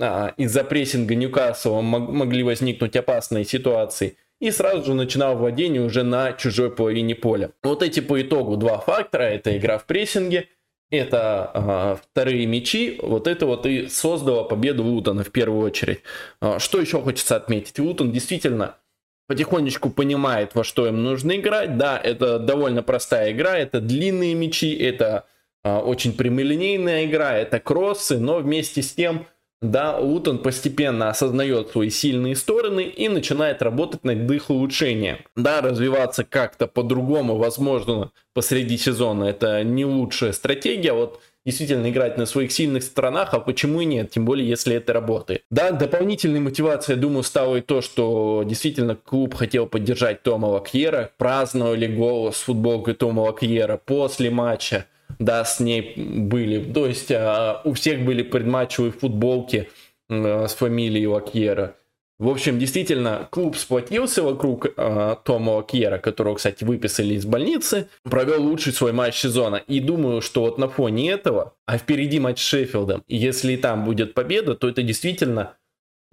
а, 0.01 0.35
из-за 0.37 0.65
прессинга 0.65 1.15
Ньюкасла 1.15 1.81
могли 1.81 2.43
возникнуть 2.43 2.97
опасные 2.97 3.45
ситуации– 3.45 4.17
и 4.41 4.51
сразу 4.51 4.85
же 4.85 4.95
начинал 4.95 5.37
владение 5.37 5.83
уже 5.83 6.03
на 6.03 6.33
чужой 6.33 6.71
половине 6.71 7.15
поля. 7.15 7.53
Вот 7.63 7.83
эти 7.83 8.01
по 8.01 8.21
итогу 8.21 8.57
два 8.57 8.79
фактора, 8.79 9.23
это 9.23 9.57
игра 9.57 9.79
в 9.79 9.87
прессинге, 9.87 10.49
это 10.91 11.51
э, 11.55 11.97
вторые 12.03 12.47
мячи, 12.47 12.99
вот 13.03 13.27
это 13.27 13.47
вот 13.47 13.67
и 13.67 13.89
создало 13.89 14.45
победу 14.45 14.85
Лутона 14.85 15.25
в 15.25 15.31
первую 15.31 15.65
очередь. 15.65 16.01
Э, 16.41 16.59
что 16.59 16.81
еще 16.81 17.01
хочется 17.01 17.37
отметить? 17.37 17.79
Лутон 17.79 18.13
действительно 18.13 18.77
потихонечку 19.26 19.90
понимает, 19.90 20.54
во 20.54 20.64
что 20.64 20.87
им 20.87 21.02
нужно 21.02 21.37
играть. 21.37 21.76
Да, 21.76 21.99
это 21.99 22.38
довольно 22.38 22.83
простая 22.83 23.33
игра, 23.33 23.59
это 23.59 23.80
длинные 23.80 24.35
мячи, 24.35 24.75
это 24.75 25.26
э, 25.64 25.76
очень 25.76 26.12
прямолинейная 26.12 27.06
игра, 27.06 27.37
это 27.37 27.61
кроссы, 27.61 28.18
но 28.18 28.38
вместе 28.38 28.83
с 28.83 28.92
тем 28.92 29.26
да, 29.62 29.97
Лутон 29.99 30.38
постепенно 30.38 31.09
осознает 31.09 31.71
свои 31.71 31.88
сильные 31.88 32.37
стороны 32.37 32.83
и 32.83 33.09
начинает 33.09 33.62
работать 33.62 34.04
над 34.04 34.30
их 34.30 34.50
улучшением. 34.50 35.18
Да, 35.35 35.62
развиваться 35.62 36.25
как-то 36.25 36.66
по-другому, 36.66 37.37
возможно, 37.37 38.12
посреди 38.35 38.76
сезона 38.76 39.25
это 39.25 39.64
не 39.64 39.87
лучшая 39.87 40.33
стратегия, 40.33 40.92
вот 40.92 41.23
действительно 41.47 41.88
играть 41.88 42.19
на 42.19 42.26
своих 42.26 42.53
сильных 42.53 42.83
сторонах, 42.83 43.33
а 43.33 43.41
почему 43.41 43.81
и 43.81 43.87
нет, 43.87 44.11
тем 44.11 44.25
более 44.26 44.47
если 44.47 44.75
это 44.75 44.93
работает. 44.93 45.43
Да, 45.50 45.71
дополнительной 45.71 46.41
мотивацией, 46.41 46.99
думаю, 46.99 47.23
стало 47.23 47.57
и 47.57 47.61
то, 47.62 47.81
что 47.81 48.43
действительно 48.45 48.97
клуб 48.97 49.35
хотел 49.35 49.67
поддержать 49.67 50.23
Тома 50.23 50.47
Лакьера, 50.47 51.12
праздновали 51.17 51.87
гол 51.87 52.33
с 52.33 52.43
футболкой 52.43 52.95
Тома 52.95 53.21
Лакьера 53.21 53.81
после 53.83 54.29
матча, 54.31 54.87
да, 55.21 55.45
с 55.45 55.61
ней 55.61 55.95
были. 55.97 56.62
То 56.73 56.87
есть 56.87 57.12
а, 57.12 57.62
у 57.65 57.73
всех 57.75 58.05
были 58.05 58.23
предматчевые 58.23 58.91
футболки 58.91 59.69
а, 60.11 60.47
с 60.49 60.55
фамилией 60.55 61.07
Лакьера. 61.07 61.76
В 62.19 62.31
общем, 62.31 62.59
действительно, 62.59 63.29
клуб 63.31 63.57
сплотился 63.57 64.23
вокруг 64.23 64.67
э, 64.75 65.17
Тома 65.23 65.51
Лакьера, 65.51 65.99
которого, 65.99 66.37
кстати, 66.37 66.65
выписали 66.65 67.13
из 67.15 67.27
больницы, 67.27 67.89
провел 68.05 68.43
лучший 68.43 68.73
свой 68.73 68.93
матч 68.93 69.17
сезона. 69.17 69.57
И 69.57 69.81
думаю, 69.81 70.23
что 70.23 70.41
вот 70.41 70.57
на 70.57 70.69
фоне 70.69 71.11
этого, 71.11 71.55
а 71.67 71.77
впереди 71.77 72.19
матч 72.19 72.41
с 72.41 72.47
Шеффилдом, 72.47 73.05
если 73.07 73.53
и 73.53 73.57
там 73.59 73.85
будет 73.85 74.15
победа, 74.15 74.55
то 74.55 74.67
это 74.67 74.83
действительно 74.83 75.57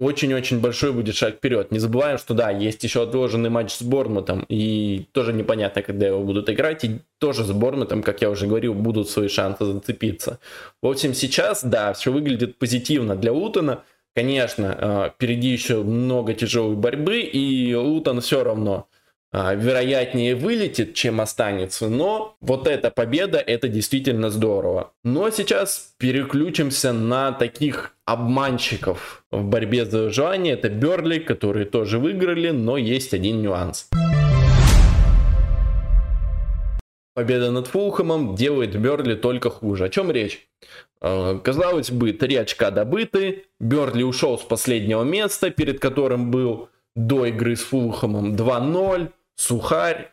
очень-очень 0.00 0.60
большой 0.60 0.92
будет 0.92 1.14
шаг 1.14 1.36
вперед. 1.36 1.70
Не 1.70 1.78
забываем, 1.78 2.18
что 2.18 2.34
да, 2.34 2.50
есть 2.50 2.82
еще 2.84 3.02
отложенный 3.02 3.48
матч 3.48 3.72
с 3.72 3.82
Борнмутом, 3.82 4.44
и 4.48 5.06
тоже 5.12 5.32
непонятно, 5.32 5.82
когда 5.82 6.08
его 6.08 6.22
будут 6.22 6.50
играть, 6.50 6.84
и 6.84 7.00
тоже 7.18 7.44
с 7.44 7.52
Борнмутом, 7.52 8.02
как 8.02 8.20
я 8.20 8.28
уже 8.28 8.46
говорил, 8.46 8.74
будут 8.74 9.08
свои 9.08 9.28
шансы 9.28 9.64
зацепиться. 9.64 10.38
В 10.82 10.88
общем, 10.88 11.14
сейчас, 11.14 11.64
да, 11.64 11.92
все 11.92 12.12
выглядит 12.12 12.58
позитивно 12.58 13.16
для 13.16 13.32
Утона. 13.32 13.84
Конечно, 14.14 14.78
а, 14.80 15.10
впереди 15.10 15.48
еще 15.48 15.82
много 15.82 16.34
тяжелой 16.34 16.76
борьбы, 16.76 17.18
и 17.18 17.74
Утон 17.74 18.20
все 18.20 18.44
равно 18.44 18.86
а, 19.32 19.56
вероятнее 19.56 20.36
вылетит, 20.36 20.94
чем 20.94 21.20
останется. 21.20 21.88
Но 21.88 22.36
вот 22.40 22.68
эта 22.68 22.92
победа, 22.92 23.38
это 23.38 23.66
действительно 23.66 24.30
здорово. 24.30 24.92
Но 25.02 25.30
сейчас 25.30 25.94
переключимся 25.98 26.92
на 26.92 27.32
таких 27.32 27.96
обманщиков 28.04 29.24
в 29.32 29.42
борьбе 29.42 29.84
за 29.84 30.04
выживание. 30.04 30.54
Это 30.54 30.68
Берли, 30.68 31.18
которые 31.18 31.66
тоже 31.66 31.98
выиграли, 31.98 32.50
но 32.50 32.76
есть 32.76 33.14
один 33.14 33.42
нюанс. 33.42 33.88
Победа 37.14 37.50
над 37.50 37.66
Фулхэмом 37.66 38.36
делает 38.36 38.78
Берли 38.78 39.16
только 39.16 39.50
хуже. 39.50 39.86
О 39.86 39.88
чем 39.88 40.12
речь? 40.12 40.48
А, 41.06 41.38
казалось 41.38 41.90
бы, 41.90 42.12
три 42.12 42.34
очка 42.36 42.70
добыты. 42.70 43.44
Берли 43.60 44.02
ушел 44.02 44.38
с 44.38 44.42
последнего 44.42 45.02
места, 45.02 45.50
перед 45.50 45.78
которым 45.78 46.30
был 46.30 46.70
до 46.96 47.26
игры 47.26 47.56
с 47.56 47.60
Фулхэмом 47.60 48.34
2-0 48.34 49.10
сухарь, 49.36 50.12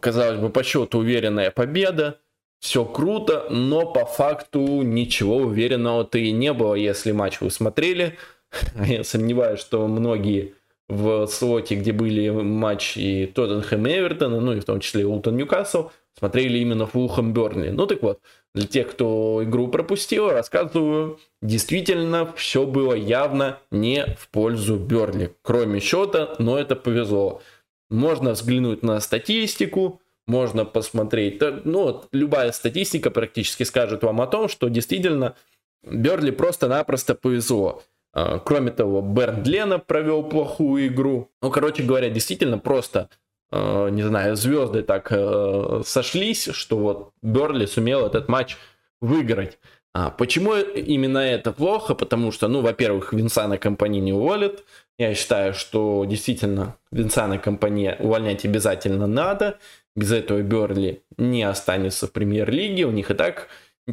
казалось 0.00 0.38
бы, 0.38 0.50
по 0.50 0.62
счету 0.62 0.98
уверенная 0.98 1.50
победа, 1.50 2.18
все 2.60 2.84
круто, 2.84 3.46
но 3.48 3.86
по 3.86 4.04
факту 4.04 4.82
ничего 4.82 5.36
уверенного-то 5.36 6.18
и 6.18 6.32
не 6.32 6.52
было, 6.52 6.74
если 6.74 7.12
матч 7.12 7.40
вы 7.40 7.50
смотрели. 7.50 8.18
Я 8.86 9.04
сомневаюсь, 9.04 9.60
что 9.60 9.86
многие 9.88 10.52
в 10.88 11.26
слоте, 11.28 11.76
где 11.76 11.92
были 11.92 12.28
матчи 12.28 13.32
Тоттенхэм 13.34 13.86
и 13.86 13.90
Эвертона, 13.90 14.40
ну 14.40 14.52
и 14.52 14.60
в 14.60 14.64
том 14.66 14.80
числе 14.80 15.06
Ултон 15.06 15.36
Ньюкасл, 15.36 15.88
смотрели 16.18 16.58
именно 16.58 16.86
Фулхэм 16.86 17.32
Бернли. 17.32 17.70
Ну 17.70 17.86
так 17.86 18.02
вот, 18.02 18.20
для 18.56 18.66
тех, 18.66 18.90
кто 18.90 19.42
игру 19.44 19.68
пропустил, 19.68 20.30
рассказываю, 20.30 21.20
действительно 21.42 22.32
все 22.36 22.64
было 22.64 22.94
явно 22.94 23.58
не 23.70 24.16
в 24.18 24.30
пользу 24.30 24.76
Берли. 24.76 25.34
Кроме 25.42 25.78
счета, 25.78 26.34
но 26.38 26.58
это 26.58 26.74
повезло. 26.74 27.42
Можно 27.90 28.30
взглянуть 28.30 28.82
на 28.82 28.98
статистику, 29.00 30.00
можно 30.26 30.64
посмотреть. 30.64 31.38
Ну, 31.64 31.82
вот, 31.82 32.08
любая 32.12 32.50
статистика 32.52 33.10
практически 33.10 33.62
скажет 33.62 34.02
вам 34.02 34.22
о 34.22 34.26
том, 34.26 34.48
что 34.48 34.68
действительно 34.68 35.36
Берли 35.84 36.30
просто-напросто 36.30 37.14
повезло. 37.14 37.82
А, 38.14 38.38
кроме 38.38 38.70
того, 38.70 39.02
Берн 39.02 39.42
Лена 39.44 39.78
провел 39.78 40.22
плохую 40.22 40.86
игру. 40.86 41.28
Ну, 41.42 41.50
короче 41.50 41.82
говоря, 41.82 42.08
действительно 42.08 42.58
просто, 42.58 43.10
не 43.52 44.02
знаю, 44.02 44.36
звезды 44.36 44.82
так 44.82 45.08
а, 45.10 45.82
сошлись, 45.84 46.48
что 46.52 46.78
вот 46.78 47.10
Берли 47.22 47.66
сумел 47.66 48.06
этот 48.06 48.28
матч 48.28 48.56
выиграть. 49.00 49.58
А 49.94 50.10
почему 50.10 50.54
именно 50.54 51.18
это 51.18 51.52
плохо? 51.52 51.94
Потому 51.94 52.30
что, 52.30 52.48
ну, 52.48 52.60
во-первых, 52.60 53.14
Винсана 53.14 53.56
компании 53.56 54.00
не 54.00 54.12
уволят. 54.12 54.62
Я 54.98 55.14
считаю, 55.14 55.54
что 55.54 56.04
действительно 56.04 56.76
Винсана 56.90 57.38
компания 57.38 57.96
увольнять 57.98 58.44
обязательно 58.44 59.06
надо. 59.06 59.58
Без 59.94 60.12
этого 60.12 60.42
Берли 60.42 61.02
не 61.16 61.44
останется 61.44 62.06
в 62.06 62.12
премьер-лиге. 62.12 62.84
У 62.84 62.90
них 62.90 63.10
и 63.10 63.14
так 63.14 63.48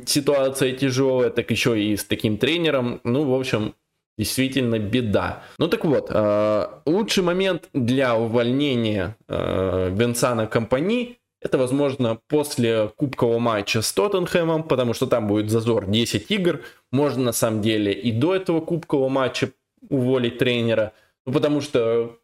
ситуация 0.05 0.73
тяжелая, 0.73 1.29
так 1.29 1.49
еще 1.51 1.81
и 1.81 1.95
с 1.95 2.03
таким 2.03 2.37
тренером. 2.37 2.99
Ну, 3.05 3.23
в 3.23 3.39
общем, 3.39 3.73
действительно 4.17 4.79
беда. 4.79 5.43
Ну 5.57 5.67
так 5.67 5.85
вот, 5.85 6.07
э, 6.09 6.67
лучший 6.85 7.23
момент 7.23 7.69
для 7.73 8.15
увольнения 8.15 9.15
э, 9.27 9.89
Винсана 9.91 10.47
компании 10.47 11.17
это, 11.43 11.57
возможно, 11.57 12.19
после 12.29 12.89
кубкового 12.95 13.37
матча 13.37 13.81
с 13.81 13.91
Тоттенхэмом, 13.91 14.63
потому 14.63 14.93
что 14.93 15.07
там 15.07 15.27
будет 15.27 15.49
зазор 15.49 15.87
10 15.87 16.31
игр. 16.31 16.61
Можно, 16.91 17.25
на 17.25 17.31
самом 17.33 17.61
деле, 17.61 17.91
и 17.91 18.13
до 18.13 18.33
этого 18.33 18.61
кубкового 18.61 19.09
матча 19.09 19.51
уволить 19.89 20.37
тренера. 20.37 20.93
Ну, 21.25 21.33
потому 21.33 21.59
что 21.59 22.17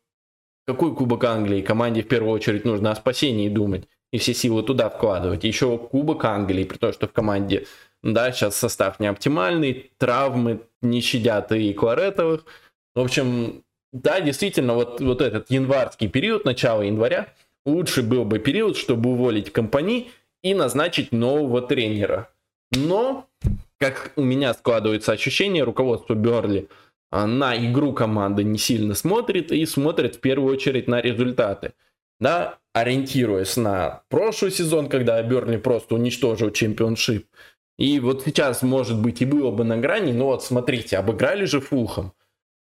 какой 0.65 0.95
Кубок 0.95 1.23
Англии? 1.25 1.61
Команде 1.61 2.01
в 2.01 2.07
первую 2.07 2.31
очередь 2.31 2.63
нужно 2.63 2.91
о 2.91 2.95
спасении 2.95 3.49
думать 3.49 3.87
и 4.11 4.17
все 4.17 4.33
силы 4.33 4.63
туда 4.63 4.89
вкладывать. 4.89 5.43
Еще 5.43 5.77
Кубок 5.77 6.25
Англии, 6.25 6.63
при 6.63 6.77
том, 6.77 6.93
что 6.93 7.07
в 7.07 7.11
команде, 7.11 7.65
да, 8.03 8.31
сейчас 8.31 8.55
состав 8.55 8.99
не 8.99 9.07
оптимальный, 9.07 9.91
травмы 9.97 10.61
не 10.81 11.01
щадят 11.01 11.51
и 11.51 11.73
Кларетовых. 11.73 12.45
В 12.95 13.01
общем, 13.01 13.63
да, 13.91 14.21
действительно, 14.21 14.73
вот, 14.73 15.01
вот 15.01 15.21
этот 15.21 15.49
январский 15.49 16.07
период, 16.07 16.45
начало 16.45 16.83
января, 16.83 17.33
лучший 17.65 18.03
был 18.03 18.25
бы 18.25 18.39
период, 18.39 18.77
чтобы 18.77 19.11
уволить 19.11 19.51
компании 19.51 20.11
и 20.43 20.53
назначить 20.53 21.11
нового 21.11 21.61
тренера. 21.61 22.29
Но, 22.71 23.27
как 23.77 24.13
у 24.15 24.23
меня 24.23 24.53
складывается 24.53 25.11
ощущение, 25.11 25.63
руководство 25.63 26.13
Берли 26.13 26.69
а, 27.11 27.25
на 27.25 27.57
игру 27.57 27.93
команды 27.93 28.43
не 28.43 28.57
сильно 28.57 28.93
смотрит 28.93 29.51
и 29.51 29.65
смотрит 29.65 30.15
в 30.15 30.19
первую 30.19 30.53
очередь 30.53 30.87
на 30.87 31.01
результаты. 31.01 31.73
Да, 32.19 32.59
ориентируясь 32.73 33.57
на 33.57 34.03
прошлый 34.09 34.51
сезон, 34.51 34.89
когда 34.89 35.21
Берли 35.23 35.57
просто 35.57 35.95
уничтожил 35.95 36.51
чемпионшип, 36.51 37.25
И 37.79 38.01
вот 38.01 38.23
сейчас, 38.23 38.61
может 38.61 39.01
быть, 39.01 39.21
и 39.21 39.25
было 39.25 39.51
бы 39.51 39.63
на 39.63 39.77
грани, 39.77 40.11
но 40.11 40.25
вот 40.25 40.43
смотрите, 40.43 40.97
обыграли 40.97 41.45
же 41.45 41.61
Фулхам. 41.61 42.11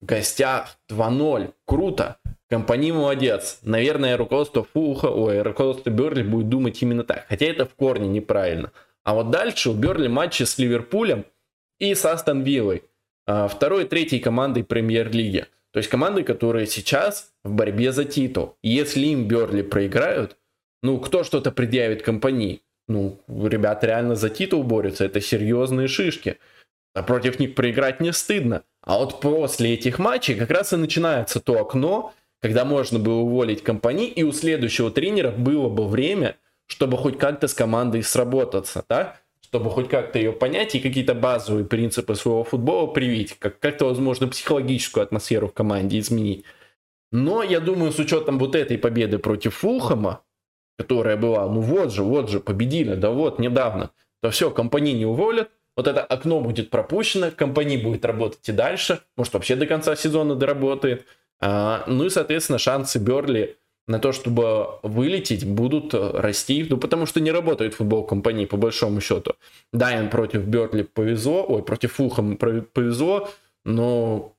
Гостях 0.01 0.79
2-0. 0.89 1.53
Круто. 1.67 2.19
Компания 2.49 2.93
молодец. 2.93 3.59
Наверное, 3.63 4.17
руководство 4.17 4.63
Фулха, 4.73 5.07
ой, 5.07 5.43
руководство 5.43 5.91
Берли 5.91 6.23
будет 6.23 6.49
думать 6.49 6.81
именно 6.83 7.03
так. 7.03 7.27
Хотя 7.29 7.47
это 7.47 7.67
в 7.67 7.75
корне 7.75 8.07
неправильно. 8.07 8.71
А 9.03 9.15
вот 9.15 9.31
дальше 9.31 9.71
у 9.71 9.75
Берли 9.75 10.07
матчи 10.07 10.45
с 10.45 10.57
Ливерпулем 10.57 11.25
и 11.81 11.95
с 11.95 12.05
Астон 12.05 12.43
Виллой. 12.43 12.85
А, 13.27 13.49
второй 13.49 13.85
и 13.85 13.89
третьей 13.89 14.21
командой 14.21 14.63
премьер-лиги. 14.63 15.47
То 15.73 15.79
есть 15.79 15.91
команды, 15.91 16.23
которые 16.23 16.69
сейчас 16.69 17.33
в 17.43 17.53
борьбе 17.53 17.91
за 17.91 18.05
титул. 18.05 18.57
Если 18.63 19.07
им 19.07 19.27
Берли 19.27 19.63
проиграют, 19.63 20.37
ну, 20.81 21.01
кто 21.01 21.25
что-то 21.25 21.51
предъявит 21.51 22.03
компании? 22.03 22.63
Ну, 22.89 23.21
ребята 23.29 23.87
реально 23.87 24.17
за 24.17 24.31
титул 24.31 24.65
борются, 24.65 25.05
это 25.05 25.21
серьезные 25.21 25.89
шишки. 25.89 26.39
А 26.95 27.03
против 27.03 27.39
них 27.39 27.55
проиграть 27.55 28.01
не 28.01 28.13
стыдно. 28.13 28.65
А 28.83 28.99
вот 28.99 29.21
после 29.21 29.75
этих 29.75 29.99
матчей 29.99 30.35
как 30.35 30.51
раз 30.51 30.73
и 30.73 30.77
начинается 30.77 31.41
то 31.41 31.61
окно, 31.61 32.15
когда 32.41 32.65
можно 32.65 32.99
было 32.99 33.21
уволить 33.21 33.63
компании, 33.63 34.09
и 34.09 34.23
у 34.23 34.33
следующего 34.33 34.91
тренера 34.91 35.31
было 35.31 35.69
бы 35.69 35.87
время, 35.87 36.37
чтобы 36.67 36.97
хоть 36.97 37.19
как-то 37.19 37.47
с 37.47 37.55
командой 37.55 38.03
сработаться, 38.03 38.85
да? 38.89 39.17
чтобы 39.49 39.71
хоть 39.71 39.89
как-то 39.89 40.19
ее 40.19 40.33
понять 40.33 40.75
и 40.75 40.81
какие-то 40.81 41.15
базовые 41.15 41.65
принципы 41.65 42.15
своего 42.15 42.45
футбола 42.45 42.87
привить, 42.87 43.35
как- 43.39 43.59
как-то, 43.59 43.87
возможно, 43.87 44.29
психологическую 44.29 45.03
атмосферу 45.03 45.49
в 45.49 45.55
команде 45.55 45.99
изменить. 45.99 46.45
Но 47.11 47.43
я 47.43 47.61
думаю, 47.61 47.93
с 47.93 47.99
учетом 47.99 48.39
вот 48.39 48.55
этой 48.55 48.77
победы 48.77 49.19
против 49.19 49.55
Фулхама, 49.55 50.21
которая 50.79 51.17
была, 51.17 51.47
ну 51.49 51.61
вот 51.61 51.93
же, 51.93 52.03
вот 52.03 52.31
же, 52.31 52.41
победили, 52.41 52.95
да 52.95 53.11
вот, 53.11 53.39
недавно, 53.41 53.91
то 54.23 54.31
все, 54.31 54.51
компании 54.51 54.93
не 54.93 55.05
уволят, 55.05 55.51
вот 55.77 55.89
это 55.89 56.03
окно 56.03 56.41
будет 56.41 56.71
пропущено, 56.71 57.31
компания 57.31 57.79
будет 57.79 58.05
работать 58.05 58.49
и 58.49 58.53
дальше, 58.53 59.01
может 59.17 59.35
вообще 59.35 59.57
до 59.57 59.67
конца 59.67 59.97
сезона 59.97 60.35
доработает. 60.37 61.05
А, 61.41 61.85
ну 61.87 62.05
и, 62.05 62.11
соответственно, 62.11 62.59
шансы 62.59 62.99
Берли 62.99 63.57
на 63.87 63.99
то, 63.99 64.13
чтобы 64.13 64.79
вылететь, 64.83 65.47
будут 65.47 65.95
расти, 65.95 66.67
ну 66.69 66.77
потому 66.79 67.07
что 67.07 67.21
не 67.21 67.33
работает 67.33 67.75
футбол 67.75 68.05
компании 68.05 68.45
по 68.45 68.57
большому 68.57 69.01
счету. 69.01 69.33
Да, 69.73 69.99
им 69.99 70.11
против 70.11 70.45
Берли 70.45 70.83
повезло, 70.83 71.45
ой, 71.49 71.63
против 71.63 71.95
Фулхэма 71.95 72.37
повезло, 72.37 73.29
но 73.65 74.35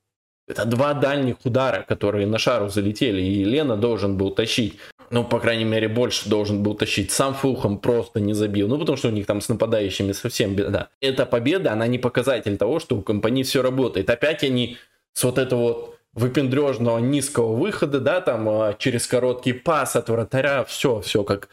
это 0.48 0.66
два 0.66 0.94
дальних 0.94 1.38
удара, 1.44 1.84
которые 1.88 2.28
на 2.28 2.38
шару 2.38 2.70
залетели, 2.70 3.22
и 3.22 3.44
Лена 3.44 3.78
должен 3.78 4.18
был 4.18 4.32
тащить. 4.32 4.78
Ну, 5.12 5.24
по 5.24 5.40
крайней 5.40 5.66
мере, 5.66 5.88
больше 5.88 6.30
должен 6.30 6.62
был 6.62 6.76
тащить. 6.76 7.12
Сам 7.12 7.34
Фулхэм 7.34 7.80
просто 7.80 8.20
не 8.20 8.34
забил. 8.34 8.68
Ну, 8.68 8.78
потому 8.78 8.98
что 8.98 9.08
у 9.08 9.12
них 9.12 9.26
там 9.26 9.42
с 9.42 9.50
нападающими 9.50 10.12
совсем 10.12 10.56
беда. 10.56 10.90
Эта 11.02 11.26
победа, 11.26 11.74
она 11.74 11.88
не 11.88 11.98
показатель 11.98 12.58
того, 12.58 12.80
что 12.80 12.96
у 12.96 13.02
компании 13.02 13.44
все 13.44 13.62
работает. 13.62 14.10
Опять 14.10 14.44
они 14.44 14.78
с 15.14 15.24
вот 15.24 15.38
этого 15.38 15.62
вот 15.62 16.00
выпендрежного 16.14 17.00
низкого 17.00 17.56
выхода, 17.56 18.00
да, 18.00 18.22
там 18.22 18.48
а, 18.50 18.76
через 18.78 19.08
короткий 19.08 19.54
пас 19.54 19.96
от 19.96 20.10
вратаря, 20.10 20.64
все, 20.64 21.02
все 21.02 21.24
как 21.24 21.50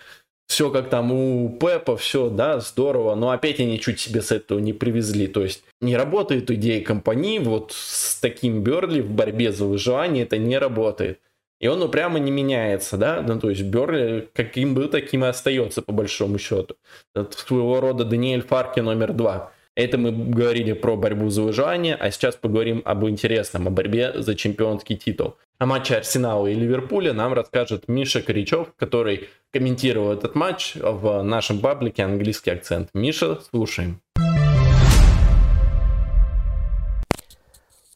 все 0.49 0.71
как 0.71 0.89
там 0.89 1.13
у 1.13 1.59
Пепа, 1.59 1.97
все, 1.97 2.31
да, 2.31 2.61
здорово, 2.61 3.15
но 3.17 3.31
опять 3.31 3.61
они 3.61 3.81
чуть 3.81 4.01
себе 4.01 4.23
с 4.23 4.31
этого 4.31 4.61
не 4.61 4.73
привезли, 4.73 5.27
то 5.27 5.43
есть 5.43 5.65
не 5.81 5.97
работает 5.97 6.51
идея 6.51 6.83
компании, 6.85 7.39
вот 7.39 7.73
с 7.73 8.19
таким 8.21 8.63
Берли 8.63 9.01
в 9.01 9.11
борьбе 9.11 9.53
за 9.53 9.65
выживание 9.65 10.25
это 10.25 10.39
не 10.39 10.57
работает. 10.59 11.21
И 11.61 11.69
он 11.69 11.83
упрямо 11.83 12.19
не 12.19 12.31
меняется, 12.31 12.97
да, 12.97 13.23
ну, 13.27 13.41
то 13.41 13.49
есть 13.49 13.63
Берли 13.63 14.29
каким 14.35 14.75
был, 14.75 14.89
таким 14.89 15.25
и 15.25 15.29
остается 15.29 15.81
по 15.81 15.93
большому 15.93 16.39
счету. 16.39 16.77
Это 17.15 17.37
своего 17.37 17.81
рода 17.81 18.05
Даниэль 18.05 18.43
Фарки 18.43 18.81
номер 18.81 19.13
два. 19.15 19.53
Это 19.75 19.99
мы 19.99 20.11
говорили 20.11 20.73
про 20.73 20.97
борьбу 20.97 21.29
за 21.29 21.43
выживание, 21.43 21.95
а 21.95 22.11
сейчас 22.11 22.35
поговорим 22.37 22.83
об 22.85 23.07
интересном, 23.07 23.69
о 23.69 23.71
борьбе 23.71 24.13
за 24.17 24.35
чемпионский 24.35 24.97
титул. 24.97 25.37
О 25.59 25.67
матче 25.67 25.97
Арсенала 25.97 26.47
и 26.47 26.55
Ливерпуля 26.55 27.13
нам 27.13 27.33
расскажет 27.33 27.89
Миша 27.89 28.23
Корячев, 28.23 28.75
который 28.77 29.29
комментировал 29.53 30.13
этот 30.13 30.35
матч 30.35 30.75
в 30.75 31.23
нашем 31.23 31.61
паблике 31.61 32.05
«Английский 32.05 32.51
акцент». 32.51 32.89
Миша, 32.95 33.39
слушаем. 33.51 34.01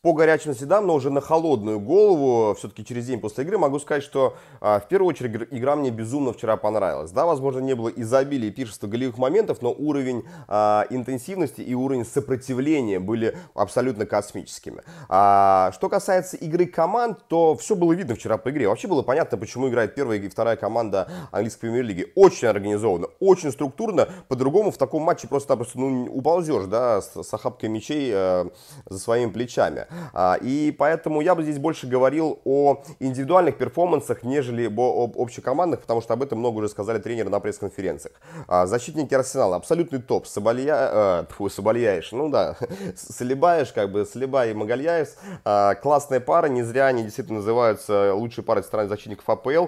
По 0.03 0.15
горячим 0.15 0.55
следам, 0.55 0.87
но 0.87 0.95
уже 0.95 1.11
на 1.11 1.21
холодную 1.21 1.79
голову, 1.79 2.55
все-таки 2.55 2.85
через 2.85 3.07
день 3.07 3.21
после 3.21 3.45
игры, 3.45 3.59
могу 3.59 3.79
сказать, 3.79 4.03
что 4.03 4.35
а, 4.61 4.81
в 4.81 4.89
первую 4.89 5.11
очередь 5.11 5.49
игра 5.51 5.77
мне 5.77 5.91
безумно 5.91 6.33
вчера 6.33 6.57
понравилась. 6.57 7.11
Да, 7.11 7.27
возможно, 7.27 7.61
не 7.61 7.75
было 7.75 7.91
изобилия 7.91 8.49
и 8.49 8.51
пиршества 8.51 8.87
голевых 8.87 9.19
моментов, 9.19 9.61
но 9.61 9.73
уровень 9.73 10.25
а, 10.49 10.87
интенсивности 10.89 11.61
и 11.61 11.75
уровень 11.75 12.07
сопротивления 12.07 12.99
были 12.99 13.37
абсолютно 13.55 14.07
космическими. 14.07 14.83
А, 15.11 15.71
что 15.75 15.91
касается 15.91 16.39
игры 16.39 16.65
команд, 16.65 17.19
то 17.29 17.55
все 17.57 17.77
было 17.77 17.93
видно 17.93 18.15
вчера 18.15 18.39
по 18.39 18.49
игре. 18.49 18.69
Вообще 18.69 18.89
было 18.89 19.03
понятно, 19.03 19.37
почему 19.37 19.69
играет 19.69 19.95
первая 19.95 20.19
и 20.19 20.29
вторая 20.31 20.57
команда 20.57 21.11
английской 21.31 21.61
премьер-лиги. 21.61 22.11
Очень 22.15 22.49
организованно, 22.49 23.09
очень 23.21 23.53
структурно. 23.53 24.09
По-другому 24.29 24.71
в 24.71 24.79
таком 24.79 25.03
матче 25.03 25.29
просто-напросто 25.29 25.79
ну, 25.79 26.07
уползешь, 26.07 26.65
да, 26.65 27.03
с, 27.03 27.23
с 27.23 27.35
охапкой 27.35 27.69
мячей 27.69 28.11
э, 28.15 28.47
за 28.89 28.99
своими 28.99 29.31
плечами. 29.31 29.90
А, 30.13 30.37
и 30.41 30.75
поэтому 30.77 31.21
я 31.21 31.35
бы 31.35 31.43
здесь 31.43 31.59
больше 31.59 31.87
говорил 31.87 32.41
о 32.45 32.83
индивидуальных 32.99 33.57
перформансах, 33.57 34.23
нежели 34.23 34.67
об 34.67 35.19
общекомандных, 35.19 35.81
потому 35.81 36.01
что 36.01 36.15
об 36.15 36.23
этом 36.23 36.39
много 36.39 36.59
уже 36.59 36.69
сказали 36.69 36.99
тренеры 36.99 37.31
на 37.31 37.41
пресс-конференциях. 37.41 38.15
А, 38.49 38.67
защитники 38.67 39.15
Арсенала, 39.15 39.57
абсолютный 39.57 40.01
топ. 40.01 40.27
Соболья... 40.27 40.77
Э, 40.93 41.25
фу, 41.31 41.49
Собольяеш, 41.49 42.13
ну 42.13 42.29
да, 42.29 42.57
Солибаеш, 42.97 43.73
как 43.73 43.91
бы, 43.93 44.05
Солиба 44.05 44.47
и 44.47 44.55
Магальяес. 44.55 45.17
А, 45.45 45.75
классная 45.75 46.21
пара, 46.21 46.47
не 46.47 46.63
зря 46.63 46.87
они 46.87 47.03
действительно 47.03 47.39
называются 47.39 48.15
лучшей 48.15 48.45
парой 48.45 48.63
страны 48.63 48.89
защитников 48.89 49.29
АПЛ. 49.29 49.67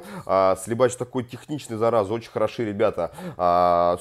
Солибаеш 0.62 0.94
такой 0.96 1.24
техничный, 1.24 1.76
зараза, 1.76 2.12
очень 2.12 2.30
хороши 2.30 2.64
ребята. 2.64 3.10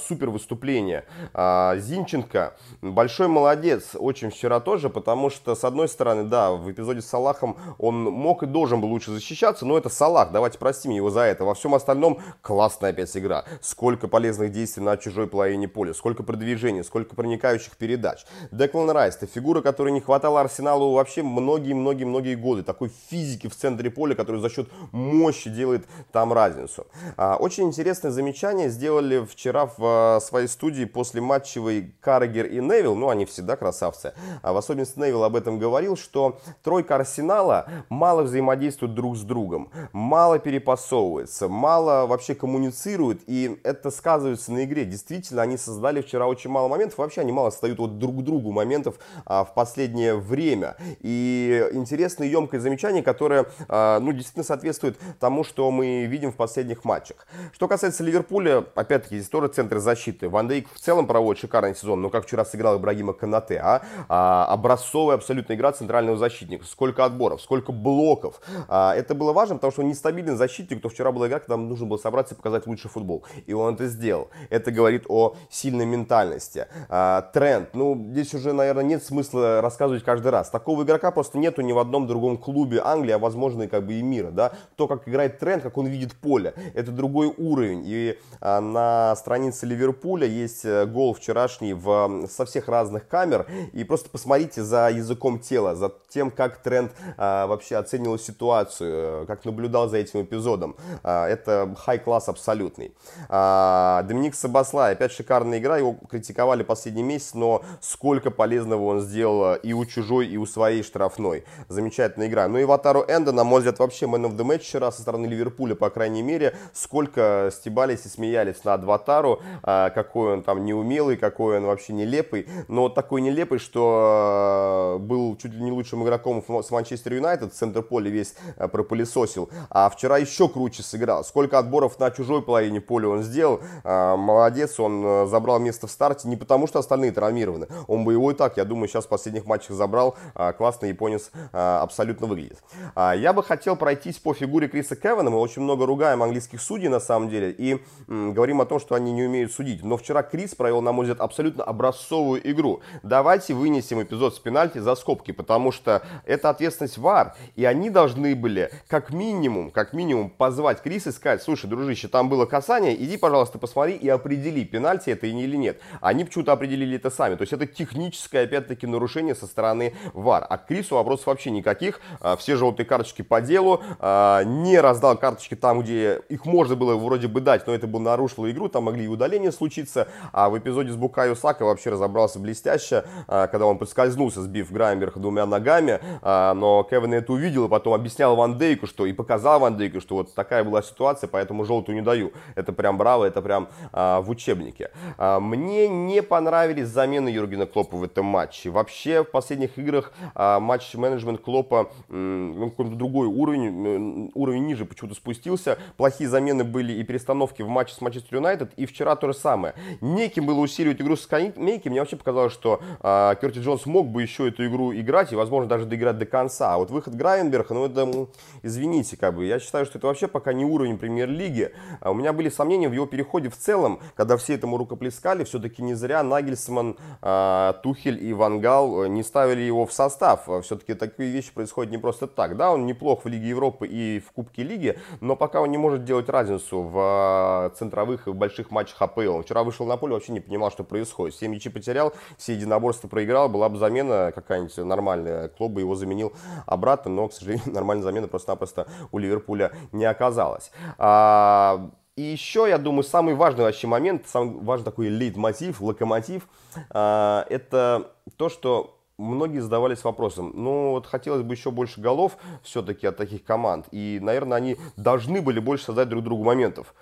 Супер 0.07 0.29
выступление. 0.29 1.05
Зинченко, 1.33 2.53
большой 2.81 3.27
молодец, 3.27 3.95
очень 3.95 4.29
вчера 4.29 4.59
тоже, 4.59 4.89
потому 4.89 5.29
что, 5.29 5.55
с 5.55 5.63
одной 5.63 5.87
стороны, 5.87 6.10
стороны, 6.11 6.29
да, 6.29 6.51
в 6.51 6.69
эпизоде 6.71 7.01
с 7.01 7.05
Салахом 7.05 7.57
он 7.77 8.03
мог 8.03 8.43
и 8.43 8.45
должен 8.45 8.81
был 8.81 8.89
лучше 8.89 9.11
защищаться, 9.11 9.65
но 9.65 9.77
это 9.77 9.89
Салах, 9.89 10.31
давайте 10.31 10.57
простим 10.57 10.91
его 10.91 11.09
за 11.09 11.21
это. 11.21 11.45
Во 11.45 11.53
всем 11.53 11.73
остальном 11.73 12.19
классная 12.41 12.91
опять 12.91 13.15
игра. 13.15 13.45
Сколько 13.61 14.07
полезных 14.07 14.51
действий 14.51 14.83
на 14.83 14.97
чужой 14.97 15.27
половине 15.27 15.67
поля, 15.67 15.93
сколько 15.93 16.23
продвижений, 16.23 16.83
сколько 16.83 17.15
проникающих 17.15 17.77
передач. 17.77 18.25
Деклан 18.51 18.89
Райс, 18.91 19.15
это 19.15 19.27
фигура, 19.27 19.61
которой 19.61 19.91
не 19.91 20.01
хватало 20.01 20.41
Арсеналу 20.41 20.93
вообще 20.93 21.23
многие-многие-многие 21.23 22.35
годы. 22.35 22.63
Такой 22.63 22.91
физики 23.09 23.47
в 23.47 23.55
центре 23.55 23.89
поля, 23.89 24.15
который 24.15 24.41
за 24.41 24.49
счет 24.49 24.69
мощи 24.91 25.49
делает 25.49 25.85
там 26.11 26.33
разницу. 26.33 26.87
А, 27.17 27.37
очень 27.37 27.63
интересное 27.63 28.11
замечание 28.11 28.69
сделали 28.69 29.25
вчера 29.25 29.65
в 29.65 29.75
а, 29.79 30.19
своей 30.19 30.47
студии 30.47 30.85
после 30.85 31.21
матчевой 31.21 31.93
Каррегер 32.01 32.45
и 32.45 32.59
Невил. 32.59 32.95
Ну, 32.95 33.09
они 33.09 33.25
всегда 33.25 33.55
красавцы. 33.55 34.13
А 34.41 34.53
в 34.53 34.57
особенности 34.57 34.99
Невил 34.99 35.23
об 35.23 35.35
этом 35.35 35.59
говорил, 35.59 35.95
что 36.01 36.39
тройка 36.63 36.95
Арсенала 36.95 37.67
мало 37.89 38.23
взаимодействует 38.23 38.93
друг 38.93 39.17
с 39.17 39.21
другом, 39.21 39.71
мало 39.93 40.39
перепасовывается, 40.39 41.47
мало 41.47 42.07
вообще 42.07 42.35
коммуницирует, 42.35 43.21
и 43.27 43.59
это 43.63 43.91
сказывается 43.91 44.51
на 44.51 44.65
игре. 44.65 44.85
Действительно, 44.85 45.41
они 45.41 45.57
создали 45.57 46.01
вчера 46.01 46.27
очень 46.27 46.49
мало 46.49 46.67
моментов, 46.67 46.97
вообще 46.97 47.21
они 47.21 47.31
мало 47.31 47.49
создают 47.49 47.79
вот 47.79 47.99
друг 47.99 48.23
другу 48.23 48.51
моментов 48.51 48.95
а, 49.25 49.43
в 49.43 49.53
последнее 49.53 50.15
время. 50.15 50.75
И 50.99 51.69
интересное 51.73 52.27
емкое 52.27 52.59
замечание, 52.59 53.03
которое, 53.03 53.45
а, 53.67 53.99
ну, 53.99 54.11
действительно 54.11 54.43
соответствует 54.43 54.97
тому, 55.19 55.43
что 55.43 55.69
мы 55.71 56.05
видим 56.05 56.31
в 56.31 56.35
последних 56.35 56.83
матчах. 56.83 57.27
Что 57.53 57.67
касается 57.67 58.03
Ливерпуля, 58.03 58.65
опять-таки, 58.75 59.17
здесь 59.17 59.29
тоже 59.29 59.47
центр 59.47 59.79
защиты. 59.79 60.29
Ван 60.29 60.47
Дейк 60.47 60.67
в 60.73 60.79
целом 60.79 61.07
проводит 61.07 61.41
шикарный 61.41 61.75
сезон, 61.75 62.01
но 62.01 62.09
как 62.09 62.25
вчера 62.25 62.45
сыграл 62.45 62.77
Ибрагима 62.77 63.13
Канате, 63.13 63.59
а? 63.63 63.81
а 64.09 64.45
образцовая 64.45 65.15
абсолютно 65.15 65.53
игра 65.53 65.73
центрального 65.91 66.17
защитника, 66.17 66.65
сколько 66.65 67.03
отборов, 67.03 67.41
сколько 67.41 67.73
блоков. 67.73 68.39
А, 68.69 68.95
это 68.95 69.13
было 69.13 69.33
важно, 69.33 69.55
потому 69.55 69.71
что 69.71 69.81
он 69.81 69.89
нестабильный 69.89 70.35
защитник, 70.35 70.81
то 70.81 70.87
вчера 70.87 71.11
была 71.11 71.27
игра, 71.27 71.39
когда 71.39 71.57
нужно 71.57 71.85
было 71.85 71.97
собраться 71.97 72.33
и 72.33 72.37
показать 72.37 72.65
лучший 72.65 72.89
футбол. 72.89 73.25
И 73.45 73.51
он 73.51 73.73
это 73.73 73.87
сделал. 73.87 74.29
Это 74.49 74.71
говорит 74.71 75.03
о 75.09 75.35
сильной 75.49 75.85
ментальности. 75.85 76.67
А, 76.87 77.23
тренд. 77.33 77.73
Ну, 77.73 78.01
здесь 78.11 78.33
уже, 78.33 78.53
наверное, 78.53 78.85
нет 78.85 79.03
смысла 79.03 79.59
рассказывать 79.59 80.05
каждый 80.05 80.31
раз. 80.31 80.49
Такого 80.49 80.83
игрока 80.83 81.11
просто 81.11 81.37
нету 81.37 81.61
ни 81.61 81.73
в 81.73 81.79
одном 81.79 82.07
другом 82.07 82.37
клубе 82.37 82.79
Англии, 82.81 83.11
а 83.11 83.19
возможно 83.19 83.63
и 83.63 83.67
как 83.67 83.85
бы 83.85 83.95
и 83.95 84.01
мира. 84.01 84.31
Да? 84.31 84.53
То, 84.77 84.87
как 84.87 85.09
играет 85.09 85.39
тренд, 85.39 85.61
как 85.61 85.77
он 85.77 85.87
видит 85.87 86.13
поле, 86.13 86.53
это 86.73 86.91
другой 86.91 87.33
уровень. 87.37 87.83
И 87.85 88.17
а, 88.39 88.61
на 88.61 89.13
странице 89.17 89.65
Ливерпуля 89.65 90.25
есть 90.25 90.63
э, 90.63 90.85
гол 90.85 91.13
вчерашний 91.13 91.73
в, 91.73 92.27
со 92.29 92.45
всех 92.45 92.69
разных 92.69 93.09
камер. 93.09 93.45
И 93.73 93.83
просто 93.83 94.09
посмотрите 94.09 94.63
за 94.63 94.89
языком 94.89 95.37
тела, 95.39 95.75
за 95.81 95.91
тем, 96.09 96.29
как 96.31 96.57
тренд 96.57 96.91
а, 97.17 97.47
вообще 97.47 97.75
оценивал 97.77 98.19
ситуацию, 98.19 99.25
как 99.25 99.45
наблюдал 99.45 99.89
за 99.89 99.97
этим 99.97 100.21
эпизодом. 100.21 100.75
А, 101.03 101.27
это 101.27 101.73
хай-класс 101.77 102.29
абсолютный. 102.29 102.93
А, 103.29 104.03
Доминик 104.03 104.35
Сабаслай, 104.35 104.93
опять 104.93 105.11
шикарная 105.11 105.57
игра, 105.57 105.77
его 105.77 105.95
критиковали 106.09 106.63
последний 106.63 107.03
месяц, 107.03 107.33
но 107.33 107.63
сколько 107.81 108.29
полезного 108.29 108.83
он 108.83 109.01
сделал 109.01 109.55
и 109.55 109.73
у 109.73 109.85
чужой, 109.85 110.27
и 110.27 110.37
у 110.37 110.45
своей 110.45 110.83
штрафной. 110.83 111.43
Замечательная 111.67 112.27
игра. 112.27 112.47
Ну 112.47 112.59
и 112.59 112.63
Ватару 112.63 113.03
Энда, 113.07 113.31
на 113.31 113.43
мой 113.43 113.59
взгляд, 113.59 113.79
вообще 113.79 114.05
man 114.05 114.25
of 114.25 114.37
the 114.37 114.45
match 114.45 114.59
вчера 114.59 114.91
со 114.91 115.01
стороны 115.01 115.25
Ливерпуля, 115.25 115.73
по 115.75 115.89
крайней 115.89 116.21
мере. 116.21 116.55
Сколько 116.73 117.49
стебались 117.51 118.05
и 118.05 118.09
смеялись 118.09 118.63
над 118.63 118.83
Ватару, 118.83 119.41
какой 119.63 120.33
он 120.33 120.43
там 120.43 120.63
неумелый, 120.63 121.17
какой 121.17 121.57
он 121.57 121.65
вообще 121.65 121.93
нелепый. 121.93 122.47
Но 122.67 122.89
такой 122.89 123.21
нелепый, 123.21 123.57
что 123.57 124.97
был 124.99 125.35
чуть 125.37 125.53
ли 125.53 125.61
не 125.61 125.70
лучшим 125.71 126.03
игроком 126.03 126.43
с 126.63 126.71
Манчестер 126.71 127.13
Юнайтед, 127.13 127.53
центр 127.53 127.81
поля 127.81 128.09
весь 128.09 128.35
пропылесосил. 128.57 129.49
А 129.69 129.89
вчера 129.89 130.17
еще 130.17 130.47
круче 130.47 130.83
сыграл. 130.83 131.23
Сколько 131.23 131.59
отборов 131.59 131.99
на 131.99 132.11
чужой 132.11 132.41
половине 132.41 132.81
поля 132.81 133.09
он 133.09 133.23
сделал. 133.23 133.61
Молодец, 133.83 134.79
он 134.79 135.27
забрал 135.27 135.59
место 135.59 135.87
в 135.87 135.91
старте 135.91 136.27
не 136.27 136.35
потому, 136.35 136.67
что 136.67 136.79
остальные 136.79 137.11
травмированы. 137.11 137.67
Он 137.87 138.03
бы 138.03 138.13
его 138.13 138.31
и 138.31 138.33
так, 138.33 138.57
я 138.57 138.65
думаю, 138.65 138.87
сейчас 138.87 139.05
в 139.05 139.09
последних 139.09 139.45
матчах 139.45 139.75
забрал. 139.75 140.15
Классно 140.57 140.87
японец 140.87 141.31
абсолютно 141.51 142.25
выглядит. 142.25 142.57
Я 142.95 143.33
бы 143.33 143.43
хотел 143.43 143.75
пройтись 143.75 144.17
по 144.17 144.33
фигуре 144.33 144.67
Криса 144.67 144.95
Кевана. 144.95 145.29
Мы 145.29 145.37
очень 145.37 145.61
много 145.61 145.85
ругаем 145.85 146.23
английских 146.23 146.61
судей 146.61 146.87
на 146.87 146.99
самом 146.99 147.29
деле 147.29 147.51
и 147.51 147.79
говорим 148.07 148.61
о 148.61 148.65
том, 148.65 148.79
что 148.79 148.95
они 148.95 149.11
не 149.11 149.23
умеют 149.23 149.51
судить. 149.51 149.83
Но 149.83 149.97
вчера 149.97 150.23
Крис 150.23 150.55
провел, 150.55 150.81
на 150.81 150.91
мой 150.91 151.05
взгляд, 151.05 151.21
абсолютно 151.21 151.63
образцовую 151.63 152.41
игру. 152.49 152.81
Давайте 153.03 153.53
вынесем 153.53 154.01
эпизод 154.01 154.33
с 154.33 154.39
пенальти 154.39 154.79
за 154.79 154.95
скобки, 154.95 155.31
потому 155.31 155.60
что 155.69 156.01
это 156.25 156.49
ответственность 156.49 156.97
ВАР, 156.97 157.35
и 157.55 157.65
они 157.65 157.89
должны 157.89 158.35
были 158.35 158.71
как 158.87 159.11
минимум, 159.11 159.69
как 159.69 159.93
минимум 159.93 160.29
позвать 160.29 160.81
Криса 160.81 161.09
и 161.09 161.11
сказать, 161.11 161.43
слушай, 161.43 161.67
дружище, 161.67 162.07
там 162.07 162.29
было 162.29 162.45
касание, 162.45 162.95
иди, 162.95 163.17
пожалуйста, 163.17 163.59
посмотри 163.59 163.93
и 163.93 164.09
определи, 164.09 164.65
пенальти 164.65 165.09
это 165.09 165.27
или 165.27 165.55
нет. 165.55 165.81
Они 165.99 166.23
почему-то 166.23 166.53
определили 166.53 166.95
это 166.95 167.09
сами, 167.09 167.35
то 167.35 167.41
есть 167.41 167.53
это 167.53 167.67
техническое, 167.67 168.43
опять-таки, 168.45 168.87
нарушение 168.87 169.35
со 169.35 169.47
стороны 169.47 169.93
ВАР. 170.13 170.45
А 170.49 170.57
к 170.57 170.67
Крису 170.67 170.95
вопросов 170.95 171.27
вообще 171.27 171.51
никаких, 171.51 172.01
а, 172.19 172.35
все 172.37 172.55
желтые 172.55 172.85
карточки 172.85 173.21
по 173.21 173.41
делу, 173.41 173.81
а, 173.99 174.43
не 174.43 174.79
раздал 174.79 175.17
карточки 175.17 175.55
там, 175.55 175.81
где 175.81 176.21
их 176.29 176.45
можно 176.45 176.75
было 176.75 176.95
вроде 176.95 177.27
бы 177.27 177.41
дать, 177.41 177.67
но 177.67 177.73
это 177.73 177.87
бы 177.87 177.99
нарушило 177.99 178.49
игру, 178.49 178.69
там 178.69 178.85
могли 178.85 179.05
и 179.05 179.07
удаления 179.07 179.51
случиться, 179.51 180.07
а 180.31 180.49
в 180.49 180.57
эпизоде 180.57 180.91
с 180.91 180.95
Букаю 180.95 181.35
Сака 181.35 181.63
вообще 181.65 181.89
разобрался 181.89 182.39
блестяще, 182.39 183.03
а, 183.27 183.47
когда 183.47 183.65
он 183.65 183.77
подскользнулся, 183.77 184.41
сбив 184.41 184.71
Граймберга 184.71 185.19
двумя 185.19 185.40
ногами, 185.45 185.99
но 186.21 186.85
Кевин 186.89 187.13
это 187.13 187.33
увидел 187.33 187.65
и 187.65 187.69
потом 187.69 187.93
объяснял 187.93 188.35
Ван 188.35 188.57
Дейку, 188.57 188.87
что 188.87 189.05
и 189.05 189.13
показал 189.13 189.59
Ван 189.59 189.77
Дейку, 189.77 190.01
что 190.01 190.15
вот 190.15 190.33
такая 190.33 190.63
была 190.63 190.81
ситуация, 190.81 191.27
поэтому 191.27 191.65
желтую 191.65 191.95
не 191.95 192.01
даю. 192.01 192.31
Это 192.55 192.73
прям 192.73 192.97
браво, 192.97 193.25
это 193.25 193.41
прям 193.41 193.67
в 193.91 194.25
учебнике. 194.27 194.91
мне 195.17 195.87
не 195.87 196.21
понравились 196.21 196.87
замены 196.87 197.29
Юргена 197.29 197.65
Клопа 197.65 197.97
в 197.97 198.03
этом 198.03 198.25
матче. 198.25 198.69
Вообще 198.69 199.23
в 199.23 199.31
последних 199.31 199.77
играх 199.77 200.13
матч-менеджмент 200.35 201.41
Клопа 201.41 201.89
ну, 202.09 202.69
какой-то 202.69 202.95
другой 202.95 203.27
уровень, 203.27 204.31
уровень 204.33 204.65
ниже 204.65 204.85
почему-то 204.85 205.15
спустился. 205.15 205.77
Плохие 205.97 206.29
замены 206.29 206.63
были 206.63 206.93
и 206.93 207.03
перестановки 207.03 207.61
в 207.61 207.67
матче 207.67 207.93
с 207.93 208.01
Манчестер 208.01 208.35
Юнайтед, 208.35 208.71
и 208.77 208.85
вчера 208.85 209.15
то 209.15 209.27
же 209.27 209.33
самое. 209.33 209.73
Неким 210.01 210.45
было 210.45 210.59
усиливать 210.59 211.01
игру 211.01 211.15
с 211.15 211.23
скамейки. 211.23 211.89
Мне 211.89 211.99
вообще 211.99 212.15
показалось, 212.15 212.53
что 212.53 212.81
э, 213.01 213.35
Керти 213.39 213.59
Джонс 213.59 213.85
мог 213.85 214.07
бы 214.07 214.21
еще 214.21 214.49
эту 214.49 214.65
игру 214.65 214.93
играть, 214.93 215.30
и, 215.31 215.35
возможно, 215.35 215.69
даже 215.69 215.85
доиграть 215.85 216.17
до 216.17 216.25
конца. 216.25 216.73
А 216.73 216.77
вот 216.77 216.91
выход 216.91 217.15
Грайенберга, 217.15 217.73
ну, 217.73 217.85
это, 217.85 218.27
извините, 218.63 219.17
как 219.17 219.35
бы, 219.35 219.45
я 219.45 219.59
считаю, 219.59 219.85
что 219.85 219.97
это 219.97 220.07
вообще 220.07 220.27
пока 220.27 220.53
не 220.53 220.65
уровень 220.65 220.97
премьер-лиги. 220.97 221.73
А 221.99 222.11
у 222.11 222.13
меня 222.13 222.33
были 222.33 222.49
сомнения 222.49 222.89
в 222.89 222.93
его 222.93 223.05
переходе 223.05 223.49
в 223.49 223.57
целом, 223.57 223.99
когда 224.15 224.37
все 224.37 224.55
этому 224.55 224.77
рукоплескали, 224.77 225.43
все-таки 225.43 225.81
не 225.81 225.93
зря 225.93 226.23
Нагельсман, 226.23 226.97
э, 227.21 227.73
Тухель 227.83 228.23
и 228.23 228.33
Вангал 228.33 229.05
не 229.05 229.23
ставили 229.23 229.61
его 229.61 229.85
в 229.85 229.93
состав. 229.93 230.47
Все-таки 230.63 230.93
такие 230.93 231.31
вещи 231.31 231.53
происходят 231.53 231.91
не 231.91 231.97
просто 231.97 232.27
так. 232.27 232.57
Да, 232.57 232.71
он 232.71 232.85
неплох 232.85 233.25
в 233.25 233.27
Лиге 233.27 233.49
Европы 233.49 233.87
и 233.87 234.19
в 234.19 234.31
Кубке 234.31 234.63
Лиги, 234.63 234.97
но 235.19 235.35
пока 235.35 235.61
он 235.61 235.71
не 235.71 235.77
может 235.77 236.03
делать 236.03 236.29
разницу 236.29 236.81
в 236.81 237.71
центровых 237.77 238.27
и 238.27 238.31
в 238.31 238.35
больших 238.35 238.71
матчах 238.71 239.01
АПЛ. 239.01 239.35
Он 239.35 239.43
вчера 239.43 239.63
вышел 239.63 239.85
на 239.85 239.97
поле, 239.97 240.13
вообще 240.13 240.31
не 240.31 240.39
понимал, 240.39 240.71
что 240.71 240.83
происходит. 240.83 241.35
Все 241.35 241.47
мячи 241.47 241.69
потерял, 241.69 242.13
все 242.37 242.53
единоборства 242.53 243.07
проиграл, 243.07 243.49
была 243.49 243.69
бы 243.69 243.77
замена 243.77 244.31
какая-нибудь 244.33 244.75
нормальная. 244.77 245.20
Клуб 245.57 245.73
бы 245.73 245.81
его 245.81 245.95
заменил 245.95 246.33
обратно, 246.65 247.11
но, 247.11 247.27
к 247.27 247.33
сожалению, 247.33 247.65
нормальной 247.73 248.03
замены 248.03 248.27
просто-напросто 248.27 248.87
у 249.11 249.17
Ливерпуля 249.17 249.71
не 249.91 250.05
оказалось. 250.05 250.71
А, 250.97 251.91
и 252.15 252.23
еще, 252.23 252.65
я 252.67 252.77
думаю, 252.77 253.03
самый 253.03 253.35
важный 253.35 253.63
вообще 253.63 253.87
момент, 253.87 254.27
самый 254.27 254.59
важный 254.63 254.85
такой 254.85 255.07
лейтмотив, 255.07 255.81
локомотив, 255.81 256.47
а, 256.89 257.45
это 257.49 258.11
то, 258.37 258.49
что 258.49 258.97
многие 259.17 259.59
задавались 259.59 260.03
вопросом, 260.03 260.51
ну 260.55 260.91
вот 260.91 261.05
хотелось 261.05 261.43
бы 261.43 261.53
еще 261.53 261.71
больше 261.71 262.01
голов 262.01 262.37
все-таки 262.63 263.07
от 263.07 263.17
таких 263.17 263.43
команд, 263.43 263.85
и, 263.91 264.19
наверное, 264.21 264.57
они 264.57 264.77
должны 264.97 265.41
были 265.41 265.59
больше 265.59 265.85
создать 265.85 266.09
друг 266.09 266.23
другу 266.23 266.43
моментов. 266.43 266.93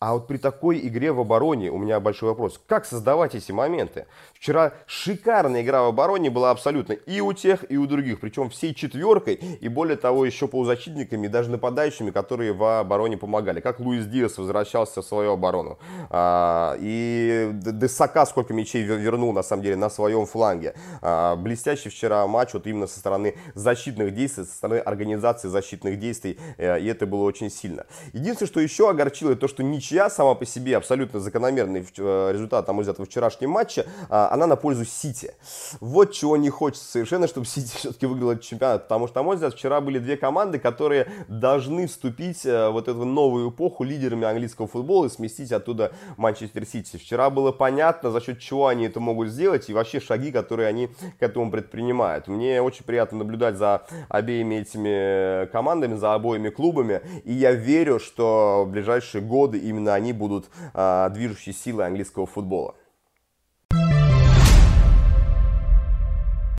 А 0.00 0.12
вот 0.12 0.26
при 0.26 0.36
такой 0.36 0.86
игре 0.86 1.12
в 1.12 1.20
обороне 1.20 1.70
у 1.70 1.78
меня 1.78 1.98
большой 1.98 2.28
вопрос. 2.28 2.60
Как 2.66 2.84
создавать 2.84 3.34
эти 3.34 3.52
моменты? 3.52 4.06
Вчера 4.34 4.74
шикарная 4.86 5.62
игра 5.62 5.82
в 5.82 5.86
обороне 5.86 6.28
была 6.28 6.50
абсолютно 6.50 6.92
и 6.92 7.20
у 7.20 7.32
тех, 7.32 7.64
и 7.70 7.78
у 7.78 7.86
других. 7.86 8.20
Причем 8.20 8.50
всей 8.50 8.74
четверкой, 8.74 9.34
и 9.34 9.68
более 9.68 9.96
того, 9.96 10.26
еще 10.26 10.46
полузащитниками, 10.46 11.28
даже 11.28 11.50
нападающими, 11.50 12.10
которые 12.10 12.52
в 12.52 12.80
обороне 12.80 13.16
помогали. 13.16 13.60
Как 13.60 13.80
Луис 13.80 14.04
Диас 14.04 14.36
возвращался 14.36 15.00
в 15.00 15.06
свою 15.06 15.32
оборону. 15.32 15.78
А, 16.10 16.76
и 16.80 17.50
Десака 17.54 18.26
сколько 18.26 18.52
мячей 18.52 18.82
вернул, 18.82 19.32
на 19.32 19.42
самом 19.42 19.62
деле, 19.62 19.76
на 19.76 19.88
своем 19.88 20.26
фланге. 20.26 20.74
А, 21.00 21.34
блестящий 21.36 21.88
вчера 21.88 22.26
матч 22.26 22.52
вот 22.52 22.66
именно 22.66 22.88
со 22.88 22.98
стороны 22.98 23.36
защитных 23.54 24.12
действий, 24.14 24.44
со 24.44 24.52
стороны 24.52 24.80
организации 24.80 25.48
защитных 25.48 25.98
действий. 25.98 26.38
Э, 26.58 26.78
и 26.78 26.86
это 26.86 27.06
было 27.06 27.22
очень 27.22 27.50
сильно. 27.50 27.86
Единственное, 28.12 28.48
что 28.48 28.60
еще 28.60 28.90
огорчило, 28.90 29.34
то, 29.34 29.48
что 29.48 29.62
ничья 29.62 29.83
ничья 29.84 30.08
сама 30.08 30.34
по 30.34 30.46
себе 30.46 30.76
абсолютно 30.76 31.20
закономерный 31.20 31.86
э, 31.98 32.30
результат, 32.32 32.66
мой 32.68 32.80
взгляд, 32.80 32.98
во 32.98 33.04
вчерашнем 33.04 33.50
матче, 33.50 33.86
а, 34.08 34.30
она 34.32 34.46
на 34.46 34.56
пользу 34.56 34.84
Сити. 34.84 35.34
Вот 35.80 36.12
чего 36.12 36.36
не 36.36 36.48
хочется 36.48 36.90
совершенно, 36.90 37.28
чтобы 37.28 37.46
Сити 37.46 37.72
все-таки 37.76 38.06
выиграл 38.06 38.30
этот 38.30 38.44
чемпионат, 38.44 38.84
потому 38.84 39.08
что, 39.08 39.20
на 39.20 39.24
мой 39.24 39.34
взгляд, 39.36 39.52
вчера 39.52 39.80
были 39.80 39.98
две 39.98 40.16
команды, 40.16 40.58
которые 40.58 41.06
должны 41.28 41.86
вступить 41.86 42.46
э, 42.46 42.70
в 42.70 42.72
вот 42.72 42.88
эту 42.88 43.04
новую 43.04 43.50
эпоху 43.50 43.84
лидерами 43.84 44.26
английского 44.26 44.66
футбола 44.66 45.06
и 45.06 45.08
сместить 45.10 45.52
оттуда 45.52 45.92
Манчестер 46.16 46.64
Сити. 46.64 46.96
Вчера 46.96 47.28
было 47.28 47.52
понятно, 47.52 48.10
за 48.10 48.20
счет 48.20 48.38
чего 48.38 48.68
они 48.68 48.86
это 48.86 49.00
могут 49.00 49.28
сделать 49.28 49.68
и 49.68 49.74
вообще 49.74 50.00
шаги, 50.00 50.32
которые 50.32 50.68
они 50.68 50.88
к 51.18 51.22
этому 51.22 51.50
предпринимают. 51.50 52.28
Мне 52.28 52.62
очень 52.62 52.84
приятно 52.84 53.18
наблюдать 53.18 53.56
за 53.56 53.86
обеими 54.08 54.56
этими 54.56 55.46
командами, 55.46 55.94
за 55.94 56.14
обоими 56.14 56.48
клубами, 56.48 57.02
и 57.24 57.32
я 57.32 57.52
верю, 57.52 57.98
что 57.98 58.64
в 58.66 58.70
ближайшие 58.70 59.22
годы 59.22 59.58
именно 59.58 59.73
именно 59.74 59.94
они 59.94 60.12
будут 60.12 60.46
а, 60.72 61.08
движущей 61.10 61.52
силой 61.52 61.86
английского 61.86 62.26
футбола. 62.26 62.74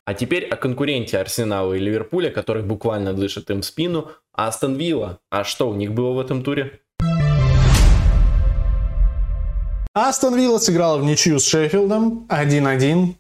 А 0.08 0.14
теперь 0.14 0.46
о 0.46 0.56
конкуренте 0.56 1.18
Арсенала 1.18 1.74
и 1.74 1.80
Ливерпуля, 1.80 2.30
который 2.30 2.62
буквально 2.62 3.14
дышит 3.14 3.50
им 3.50 3.62
в 3.62 3.66
спину. 3.66 4.12
Астон 4.34 4.76
Вилла. 4.76 5.20
А 5.32 5.44
что 5.44 5.68
у 5.68 5.74
них 5.74 5.94
было 5.94 6.12
в 6.12 6.20
этом 6.20 6.44
туре? 6.44 6.80
Астон 9.96 10.36
Вилла 10.36 10.60
сыграла 10.60 11.00
в 11.00 11.04
ничью 11.06 11.40
с 11.40 11.46
Шеффилдом 11.48 12.28
1-1. 12.30 13.16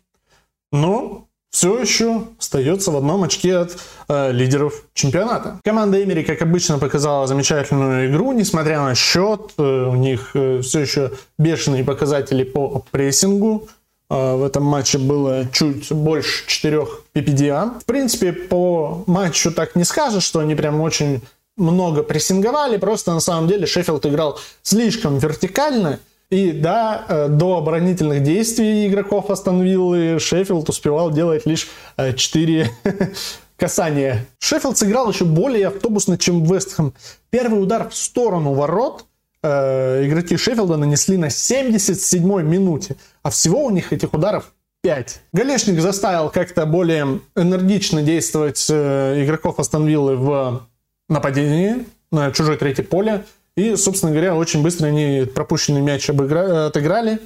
Ну, 0.71 1.29
все 1.55 1.79
еще 1.79 2.27
остается 2.37 2.91
в 2.91 2.97
одном 2.97 3.23
очке 3.23 3.55
от 3.55 3.77
э, 4.09 4.33
лидеров 4.33 4.83
чемпионата. 4.93 5.61
Команда 5.63 6.03
Эмери, 6.03 6.21
как 6.21 6.41
обычно, 6.41 6.79
показала 6.79 7.27
замечательную 7.27 8.11
игру, 8.11 8.33
несмотря 8.33 8.81
на 8.81 8.93
счет. 8.93 9.53
Э, 9.57 9.85
у 9.87 9.95
них 9.95 10.31
э, 10.33 10.59
все 10.59 10.81
еще 10.81 11.13
бешеные 11.39 11.85
показатели 11.85 12.43
по 12.43 12.83
прессингу. 12.91 13.69
Э, 14.09 14.35
в 14.35 14.43
этом 14.43 14.63
матче 14.63 14.97
было 14.97 15.47
чуть 15.53 15.93
больше 15.93 16.45
4 16.45 16.87
PPDA. 17.13 17.79
В 17.79 17.85
принципе, 17.85 18.33
по 18.33 19.05
матчу 19.07 19.49
так 19.49 19.77
не 19.77 19.85
скажешь, 19.85 20.25
что 20.25 20.41
они 20.41 20.55
прям 20.55 20.81
очень 20.81 21.21
много 21.55 22.03
прессинговали. 22.03 22.75
Просто 22.75 23.13
на 23.13 23.21
самом 23.21 23.47
деле 23.47 23.65
Шеффилд 23.65 24.05
играл 24.05 24.37
слишком 24.61 25.19
вертикально– 25.19 26.01
и 26.29 26.51
да, 26.51 27.05
э, 27.07 27.27
до 27.29 27.57
оборонительных 27.57 28.23
действий 28.23 28.87
игроков 28.87 29.29
остановил, 29.29 30.19
Шеффилд 30.19 30.69
успевал 30.69 31.11
делать 31.11 31.45
лишь 31.45 31.67
4 31.97 32.71
э, 32.83 32.91
касания. 33.57 34.25
Шеффилд 34.39 34.77
сыграл 34.77 35.09
еще 35.09 35.25
более 35.25 35.67
автобусно, 35.67 36.17
чем 36.17 36.43
Вестхэм. 36.43 36.93
Первый 37.29 37.61
удар 37.61 37.89
в 37.89 37.95
сторону 37.95 38.53
ворот 38.53 39.05
э, 39.43 40.05
игроки 40.05 40.37
Шеффилда 40.37 40.77
нанесли 40.77 41.17
на 41.17 41.27
77-й 41.27 42.43
минуте. 42.43 42.95
А 43.23 43.29
всего 43.29 43.63
у 43.63 43.69
них 43.69 43.93
этих 43.93 44.13
ударов 44.13 44.51
5. 44.81 45.21
Галешник 45.33 45.79
заставил 45.79 46.29
как-то 46.29 46.65
более 46.65 47.21
энергично 47.35 48.01
действовать 48.01 48.65
э, 48.69 49.23
игроков 49.23 49.59
Астон 49.59 49.85
в 49.87 50.67
нападении 51.09 51.85
на 52.11 52.31
чужой 52.31 52.57
третье 52.57 52.83
поле. 52.83 53.23
И, 53.55 53.75
собственно 53.75 54.11
говоря, 54.11 54.35
очень 54.35 54.61
быстро 54.61 54.87
они 54.87 55.25
пропущенный 55.33 55.81
мяч 55.81 56.09
обыгра... 56.09 56.67
отыграли. 56.67 57.19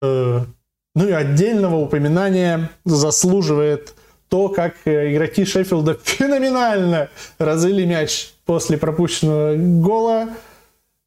Э, 0.00 0.40
ну 0.94 1.08
и 1.08 1.12
отдельного 1.12 1.76
упоминания 1.76 2.70
заслуживает 2.84 3.94
то, 4.28 4.48
как 4.48 4.74
э, 4.84 5.14
игроки 5.14 5.44
Шеффилда 5.44 5.98
феноменально 6.04 7.08
развели 7.38 7.86
мяч 7.86 8.32
после 8.44 8.78
пропущенного 8.78 9.56
гола. 9.56 10.28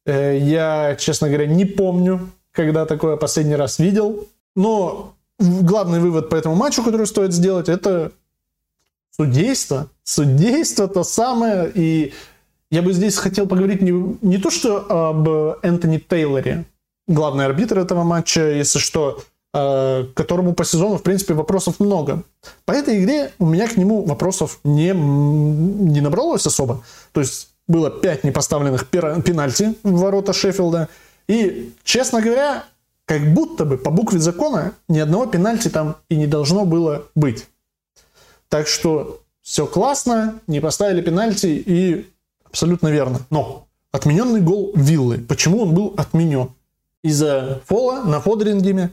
Э, 0.04 0.36
я, 0.38 0.96
честно 0.98 1.28
говоря, 1.28 1.46
не 1.46 1.64
помню, 1.64 2.30
когда 2.50 2.84
такое 2.84 3.16
последний 3.16 3.56
раз 3.56 3.78
видел. 3.78 4.28
Но 4.54 5.14
главный 5.38 6.00
вывод 6.00 6.28
по 6.28 6.34
этому 6.34 6.54
матчу, 6.56 6.82
который 6.82 7.06
стоит 7.06 7.32
сделать, 7.32 7.68
это 7.68 8.12
судейство. 9.10 9.88
Судейство 10.04 10.88
то 10.88 11.04
самое. 11.04 11.70
И 11.74 12.12
я 12.72 12.80
бы 12.80 12.94
здесь 12.94 13.16
хотел 13.16 13.46
поговорить 13.46 13.82
не, 13.82 14.16
не 14.22 14.38
то, 14.38 14.50
что 14.50 14.86
об 15.10 15.28
Энтони 15.62 15.98
Тейлоре, 15.98 16.64
главный 17.06 17.44
арбитр 17.44 17.78
этого 17.78 18.02
матча, 18.02 18.50
если 18.50 18.78
что, 18.78 19.22
э, 19.52 20.06
которому 20.14 20.54
по 20.54 20.64
сезону, 20.64 20.96
в 20.96 21.02
принципе, 21.02 21.34
вопросов 21.34 21.80
много. 21.80 22.22
По 22.64 22.72
этой 22.72 22.98
игре 22.98 23.30
у 23.38 23.44
меня 23.44 23.68
к 23.68 23.76
нему 23.76 24.02
вопросов 24.06 24.58
не, 24.64 24.92
не 24.92 26.00
набралось 26.00 26.46
особо. 26.46 26.82
То 27.12 27.20
есть 27.20 27.50
было 27.68 27.90
5 27.90 28.24
непоставленных 28.24 28.88
пенальти 28.88 29.74
в 29.82 29.98
ворота 30.00 30.32
Шеффилда. 30.32 30.88
И, 31.28 31.74
честно 31.84 32.22
говоря, 32.22 32.64
как 33.04 33.34
будто 33.34 33.66
бы 33.66 33.76
по 33.76 33.90
букве 33.90 34.18
закона 34.18 34.72
ни 34.88 34.98
одного 34.98 35.26
пенальти 35.26 35.68
там 35.68 35.96
и 36.08 36.16
не 36.16 36.26
должно 36.26 36.64
было 36.64 37.04
быть. 37.14 37.46
Так 38.48 38.66
что 38.66 39.20
все 39.42 39.66
классно, 39.66 40.40
не 40.46 40.60
поставили 40.60 41.02
пенальти 41.02 41.62
и 41.66 42.06
абсолютно 42.52 42.88
верно. 42.88 43.20
Но 43.30 43.66
отмененный 43.90 44.40
гол 44.40 44.72
Виллы. 44.74 45.18
Почему 45.18 45.62
он 45.62 45.74
был 45.74 45.94
отменен? 45.96 46.50
Из-за 47.02 47.60
фола 47.66 48.02
на 48.04 48.20
Фодрингеме. 48.20 48.92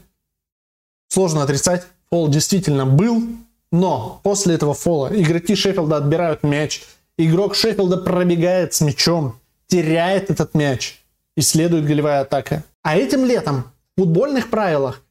Сложно 1.08 1.42
отрицать. 1.42 1.86
Фол 2.10 2.28
действительно 2.28 2.86
был. 2.86 3.22
Но 3.70 4.20
после 4.24 4.54
этого 4.54 4.74
фола 4.74 5.10
игроки 5.12 5.54
Шеффилда 5.54 5.98
отбирают 5.98 6.42
мяч. 6.42 6.82
Игрок 7.16 7.54
Шеффилда 7.54 7.98
пробегает 7.98 8.74
с 8.74 8.80
мячом, 8.80 9.38
теряет 9.68 10.30
этот 10.30 10.54
мяч 10.54 11.00
и 11.36 11.42
следует 11.42 11.84
голевая 11.84 12.22
атака. 12.22 12.64
А 12.82 12.96
этим 12.96 13.24
летом 13.24 13.64
в 13.94 14.00
футбольных 14.00 14.50
правилах 14.50 15.02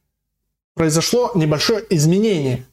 произошло 0.74 1.30
небольшое 1.34 1.84
изменение. 1.88 2.66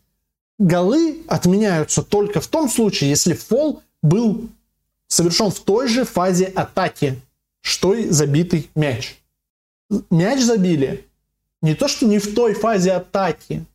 Голы 0.59 1.23
отменяются 1.27 2.03
только 2.03 2.41
в 2.41 2.47
том 2.47 2.67
случае, 2.67 3.11
если 3.11 3.33
фол 3.33 3.81
был 4.01 4.49
совершен 5.07 5.51
в 5.51 5.59
той 5.59 5.87
же 5.87 6.05
фазе 6.05 6.45
атаки, 6.45 7.19
что 7.61 7.93
и 7.93 8.09
забитый 8.09 8.69
мяч. 8.75 9.17
Мяч 10.09 10.41
забили 10.41 11.05
не 11.61 11.75
то, 11.75 11.87
что 11.87 12.05
не 12.05 12.19
в 12.19 12.33
той 12.33 12.53
фазе 12.53 12.93
атаки, 12.93 13.65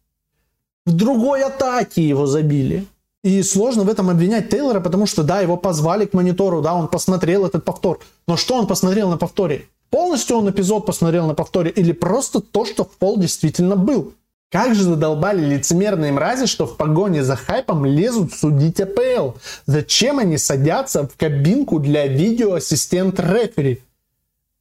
в 0.87 0.93
другой 0.93 1.43
атаке 1.43 2.07
его 2.07 2.27
забили. 2.27 2.87
И 3.25 3.43
сложно 3.43 3.85
в 3.85 3.89
этом 3.89 4.11
обвинять 4.11 4.51
Тейлора, 4.51 4.81
потому 4.81 5.07
что, 5.07 5.23
да, 5.23 5.41
его 5.41 5.57
позвали 5.57 6.07
к 6.07 6.13
монитору, 6.13 6.61
да, 6.61 6.75
он 6.75 6.89
посмотрел 6.89 7.47
этот 7.47 7.65
повтор. 7.65 8.01
Но 8.27 8.37
что 8.37 8.57
он 8.57 8.67
посмотрел 8.67 9.11
на 9.11 9.17
повторе? 9.17 9.69
Полностью 9.91 10.39
он 10.39 10.51
эпизод 10.51 10.87
посмотрел 10.87 11.29
на 11.29 11.35
повторе 11.35 11.71
или 11.71 11.93
просто 11.93 12.41
то, 12.41 12.65
что 12.65 12.85
в 12.85 12.91
пол 12.97 13.19
действительно 13.19 13.77
был? 13.77 14.15
Как 14.53 14.75
же 14.75 14.83
задолбали 14.83 15.43
лицемерные 15.43 16.13
мрази, 16.13 16.45
что 16.45 16.67
в 16.67 16.77
погоне 16.77 17.25
за 17.25 17.37
хайпом 17.37 17.87
лезут 17.87 18.35
судить 18.35 18.81
АПЛ? 18.81 19.39
Зачем 19.65 20.19
они 20.19 20.37
садятся 20.37 21.09
в 21.09 21.17
кабинку 21.17 21.79
для 21.79 22.07
видеоассистент 22.07 23.19
рефери? 23.19 23.83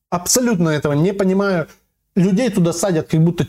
Абсолютно 0.09 0.69
этого 0.69 0.93
не 0.93 1.13
понимаю. 1.13 1.67
Людей 2.15 2.49
туда 2.49 2.71
садят 2.71 3.09
как 3.09 3.21
будто 3.21 3.47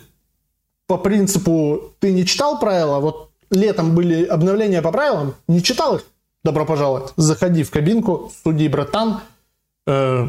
по 0.89 0.99
принципу 0.99 1.95
ты 2.01 2.13
не 2.13 2.27
читал 2.27 2.59
правила, 2.59 2.99
вот 2.99 3.31
летом 3.53 3.95
были 3.95 4.25
обновления 4.25 4.83
по 4.83 4.91
правилам, 4.91 5.37
не 5.47 5.63
читал 5.63 5.97
их? 5.97 6.05
Добро 6.43 6.67
пожаловать. 6.67 7.13
Заходи 7.17 7.63
в 7.63 7.71
кабинку, 7.71 8.33
судьи, 8.43 8.67
братан. 8.67 9.21
Э, 9.87 10.27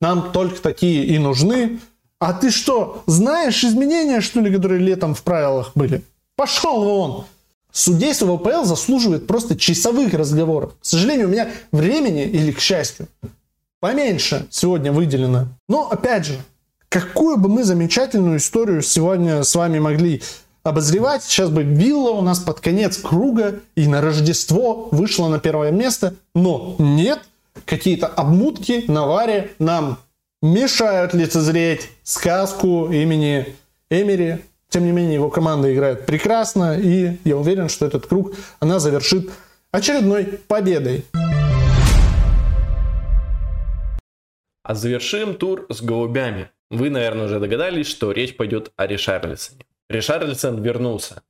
нам 0.00 0.32
только 0.32 0.60
такие 0.60 1.04
и 1.04 1.16
нужны. 1.18 1.78
А 2.18 2.32
ты 2.32 2.50
что, 2.50 3.02
знаешь 3.06 3.64
изменения, 3.64 4.20
что 4.20 4.40
ли, 4.40 4.54
которые 4.54 4.80
летом 4.80 5.14
в 5.14 5.22
правилах 5.22 5.72
были? 5.74 6.02
Пошел 6.36 6.84
вон! 6.84 7.24
Судейство 7.72 8.26
в 8.26 8.32
АПЛ 8.34 8.64
заслуживает 8.64 9.26
просто 9.26 9.56
часовых 9.56 10.14
разговоров. 10.14 10.74
К 10.80 10.84
сожалению, 10.84 11.26
у 11.26 11.30
меня 11.30 11.50
времени, 11.72 12.24
или 12.24 12.52
к 12.52 12.60
счастью, 12.60 13.08
поменьше 13.80 14.46
сегодня 14.50 14.92
выделено. 14.92 15.48
Но, 15.68 15.88
опять 15.90 16.26
же, 16.26 16.38
какую 16.88 17.36
бы 17.36 17.48
мы 17.48 17.64
замечательную 17.64 18.38
историю 18.38 18.80
сегодня 18.82 19.42
с 19.42 19.54
вами 19.56 19.80
могли 19.80 20.22
обозревать. 20.64 21.22
Сейчас 21.22 21.50
бы 21.50 21.62
Вилла 21.62 22.10
у 22.10 22.22
нас 22.22 22.40
под 22.40 22.60
конец 22.60 22.96
круга 22.96 23.60
и 23.76 23.86
на 23.86 24.00
Рождество 24.00 24.88
вышла 24.90 25.28
на 25.28 25.38
первое 25.38 25.70
место. 25.70 26.14
Но 26.34 26.74
нет, 26.78 27.20
какие-то 27.64 28.06
обмутки 28.06 28.84
на 28.88 29.06
варе 29.06 29.52
нам 29.58 29.98
мешают 30.42 31.14
лицезреть 31.14 31.90
сказку 32.04 32.92
имени 32.92 33.56
Эмери. 33.90 34.44
Тем 34.68 34.84
не 34.84 34.92
менее, 34.92 35.14
его 35.14 35.30
команда 35.30 35.72
играет 35.74 36.06
прекрасно, 36.06 36.78
и 36.78 37.16
я 37.24 37.36
уверен, 37.36 37.68
что 37.68 37.86
этот 37.86 38.06
круг 38.06 38.34
она 38.60 38.78
завершит 38.78 39.30
очередной 39.70 40.24
победой. 40.46 41.04
А 44.62 44.74
завершим 44.74 45.34
тур 45.34 45.66
с 45.68 45.82
голубями. 45.82 46.50
Вы, 46.70 46.90
наверное, 46.90 47.26
уже 47.26 47.38
догадались, 47.38 47.86
что 47.86 48.12
речь 48.12 48.36
пойдет 48.36 48.72
о 48.76 48.86
Ришарлисоне. 48.86 49.64
Ришарлисон 49.88 50.62
вернулся. 50.62 51.22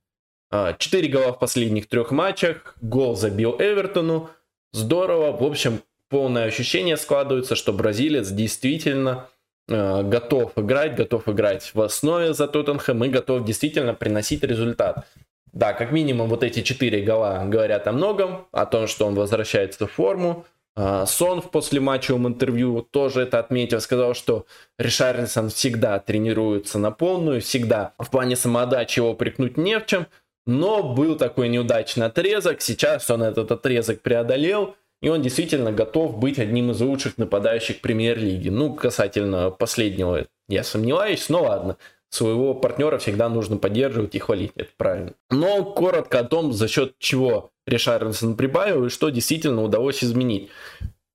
А, 0.49 0.73
четыре 0.73 1.09
гола 1.09 1.33
в 1.33 1.39
последних 1.39 1.87
трех 1.87 2.11
матчах, 2.11 2.75
гол 2.81 3.15
забил 3.15 3.55
Эвертону. 3.59 4.29
Здорово. 4.71 5.35
В 5.35 5.43
общем, 5.43 5.81
полное 6.09 6.45
ощущение 6.45 6.97
складывается, 6.97 7.55
что 7.55 7.73
бразилец 7.73 8.29
действительно 8.29 9.27
готов 9.67 10.57
играть, 10.57 10.95
готов 10.95 11.27
играть 11.27 11.71
в 11.73 11.81
основе 11.81 12.33
за 12.33 12.47
Тоттенхэм 12.47 13.03
и 13.05 13.09
готов 13.09 13.45
действительно 13.45 13.93
приносить 13.93 14.43
результат. 14.43 15.07
Да, 15.55 15.71
как 15.73 15.91
минимум 15.91 16.27
вот 16.27 16.43
эти 16.43 16.61
четыре 16.61 17.01
гола 17.01 17.45
говорят 17.45 17.87
о 17.87 17.93
многом, 17.93 18.45
о 18.51 18.65
том, 18.65 18.87
что 18.87 19.05
он 19.07 19.15
возвращается 19.15 19.87
в 19.87 19.91
форму. 19.91 20.45
А, 20.75 21.05
Сон 21.05 21.41
в 21.41 21.49
послематчевом 21.49 22.27
интервью 22.27 22.81
тоже 22.81 23.21
это 23.21 23.39
отметил, 23.39 23.79
сказал, 23.79 24.13
что 24.13 24.45
Ришарлисон 24.77 25.49
всегда 25.49 25.99
тренируется 25.99 26.77
на 26.77 26.91
полную, 26.91 27.39
всегда 27.39 27.93
в 27.97 28.11
плане 28.11 28.35
самоотдачи 28.35 28.99
его 28.99 29.13
прикнуть 29.13 29.55
не 29.55 29.79
в 29.79 29.85
чем, 29.85 30.07
но 30.45 30.83
был 30.83 31.15
такой 31.15 31.47
неудачный 31.47 32.07
отрезок, 32.07 32.61
сейчас 32.61 33.09
он 33.09 33.23
этот 33.23 33.49
отрезок 33.51 34.01
преодолел, 34.01 34.75
и 35.05 35.07
он 35.07 35.21
действительно 35.21 35.71
готов 35.71 36.17
быть 36.17 36.39
одним 36.39 36.71
из 36.71 36.81
лучших 36.81 37.19
нападающих 37.19 37.79
премьер-лиги. 37.79 38.49
Ну, 38.49 38.73
касательно 38.73 39.51
последнего 39.51 40.25
я 40.49 40.63
сомневаюсь, 40.63 41.29
но 41.29 41.43
ладно. 41.43 41.77
Своего 42.09 42.55
партнера 42.55 42.97
всегда 42.97 43.29
нужно 43.29 43.57
поддерживать 43.57 44.15
и 44.15 44.19
хвалить, 44.19 44.53
это 44.55 44.71
правильно. 44.77 45.13
Но 45.29 45.63
коротко 45.63 46.21
о 46.21 46.23
том, 46.23 46.53
за 46.53 46.67
счет 46.67 46.95
чего 46.97 47.51
Ришарлисон 47.67 48.35
прибавил 48.35 48.85
и 48.85 48.89
что 48.89 49.09
действительно 49.09 49.61
удалось 49.61 50.03
изменить. 50.03 50.49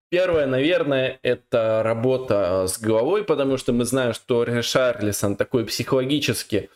Первое, 0.09 0.47
наверное, 0.47 1.19
это 1.25 1.83
работа 1.83 2.67
с 2.69 2.79
головой, 2.79 3.25
потому 3.25 3.57
что 3.57 3.73
мы 3.73 3.85
знаем, 3.85 4.15
что 4.15 4.45
Ришарлисон 4.45 5.35
такой 5.35 5.65
психологически 5.67 6.71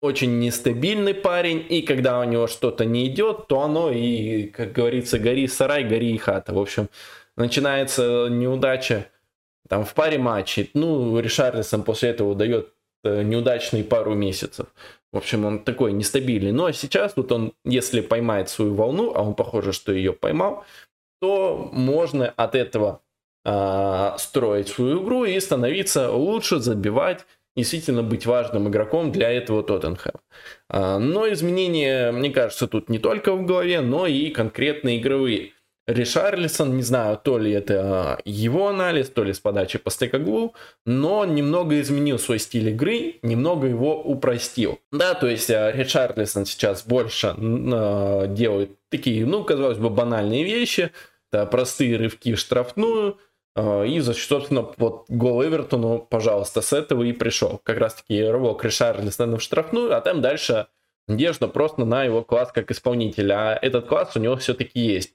очень 0.00 0.38
нестабильный 0.38 1.14
парень, 1.14 1.64
и 1.68 1.82
когда 1.82 2.20
у 2.20 2.24
него 2.24 2.46
что-то 2.46 2.84
не 2.84 3.06
идет, 3.06 3.48
то 3.48 3.60
оно 3.60 3.90
и, 3.90 4.44
как 4.44 4.72
говорится, 4.72 5.18
гори 5.18 5.46
сарай, 5.46 5.84
гори 5.84 6.12
и 6.14 6.18
хата. 6.18 6.54
В 6.54 6.58
общем, 6.58 6.88
начинается 7.36 8.28
неудача 8.30 9.10
там 9.68 9.84
в 9.84 9.94
паре 9.94 10.18
матчей. 10.18 10.70
Ну, 10.74 11.20
Ришарлисон 11.20 11.82
после 11.82 12.10
этого 12.10 12.34
дает 12.34 12.72
э, 13.04 13.22
неудачные 13.22 13.84
пару 13.84 14.14
месяцев. 14.14 14.66
В 15.12 15.18
общем, 15.18 15.44
он 15.44 15.64
такой 15.64 15.92
нестабильный. 15.92 16.52
Но 16.52 16.72
сейчас 16.72 17.12
тут 17.14 17.30
он, 17.32 17.52
если 17.64 18.00
поймает 18.00 18.48
свою 18.48 18.74
волну, 18.74 19.12
а 19.14 19.22
он 19.22 19.34
похоже, 19.34 19.72
что 19.72 19.92
ее 19.92 20.12
поймал, 20.12 20.64
то 21.20 21.68
можно 21.72 22.30
от 22.30 22.54
этого 22.54 23.02
э, 23.44 24.14
строить 24.18 24.68
свою 24.68 25.04
игру 25.04 25.24
и 25.24 25.38
становиться 25.40 26.10
лучше, 26.10 26.58
забивать 26.58 27.26
действительно 27.60 28.02
быть 28.02 28.26
важным 28.26 28.68
игроком 28.68 29.12
для 29.12 29.30
этого 29.30 29.62
Тоттенхэма. 29.62 30.20
Но 30.68 31.32
изменения, 31.32 32.12
мне 32.12 32.30
кажется, 32.30 32.66
тут 32.66 32.88
не 32.88 32.98
только 32.98 33.34
в 33.34 33.46
голове, 33.46 33.80
но 33.80 34.06
и 34.06 34.30
конкретные 34.30 34.98
игровые. 34.98 35.52
Ришарлисон, 35.86 36.76
не 36.76 36.82
знаю, 36.82 37.18
то 37.22 37.38
ли 37.38 37.50
это 37.50 38.20
его 38.24 38.68
анализ, 38.68 39.08
то 39.08 39.24
ли 39.24 39.32
с 39.32 39.40
подачи 39.40 39.78
по 39.78 39.90
стекоглу, 39.90 40.54
но 40.86 41.24
немного 41.24 41.80
изменил 41.80 42.18
свой 42.18 42.38
стиль 42.38 42.68
игры, 42.68 43.16
немного 43.22 43.66
его 43.66 44.00
упростил. 44.00 44.78
Да, 44.92 45.14
то 45.14 45.26
есть 45.26 45.50
э, 45.50 45.72
Ришарлисон 45.74 46.46
сейчас 46.46 46.84
больше 46.86 47.34
делает 47.36 48.78
такие, 48.88 49.26
ну, 49.26 49.42
казалось 49.42 49.78
бы, 49.78 49.90
банальные 49.90 50.44
вещи, 50.44 50.92
да, 51.32 51.46
простые 51.46 51.96
рывки 51.96 52.34
в 52.34 52.38
штрафную, 52.38 53.18
и, 53.56 53.98
за 54.00 54.14
собственно, 54.14 54.68
вот 54.76 55.06
гол 55.08 55.44
Эвертону, 55.44 55.98
пожалуйста, 55.98 56.60
с 56.60 56.72
этого 56.72 57.02
и 57.02 57.12
пришел. 57.12 57.60
Как 57.62 57.78
раз-таки 57.78 58.22
рывок 58.22 58.64
Ришарлисона 58.64 59.38
в 59.38 59.42
штрафную, 59.42 59.96
а 59.96 60.00
там 60.00 60.20
дальше 60.20 60.68
надежда 61.08 61.48
просто 61.48 61.84
на 61.84 62.04
его 62.04 62.22
класс 62.22 62.52
как 62.52 62.70
исполнителя. 62.70 63.34
А 63.34 63.58
этот 63.60 63.86
класс 63.86 64.16
у 64.16 64.20
него 64.20 64.36
все-таки 64.36 64.80
есть. 64.80 65.14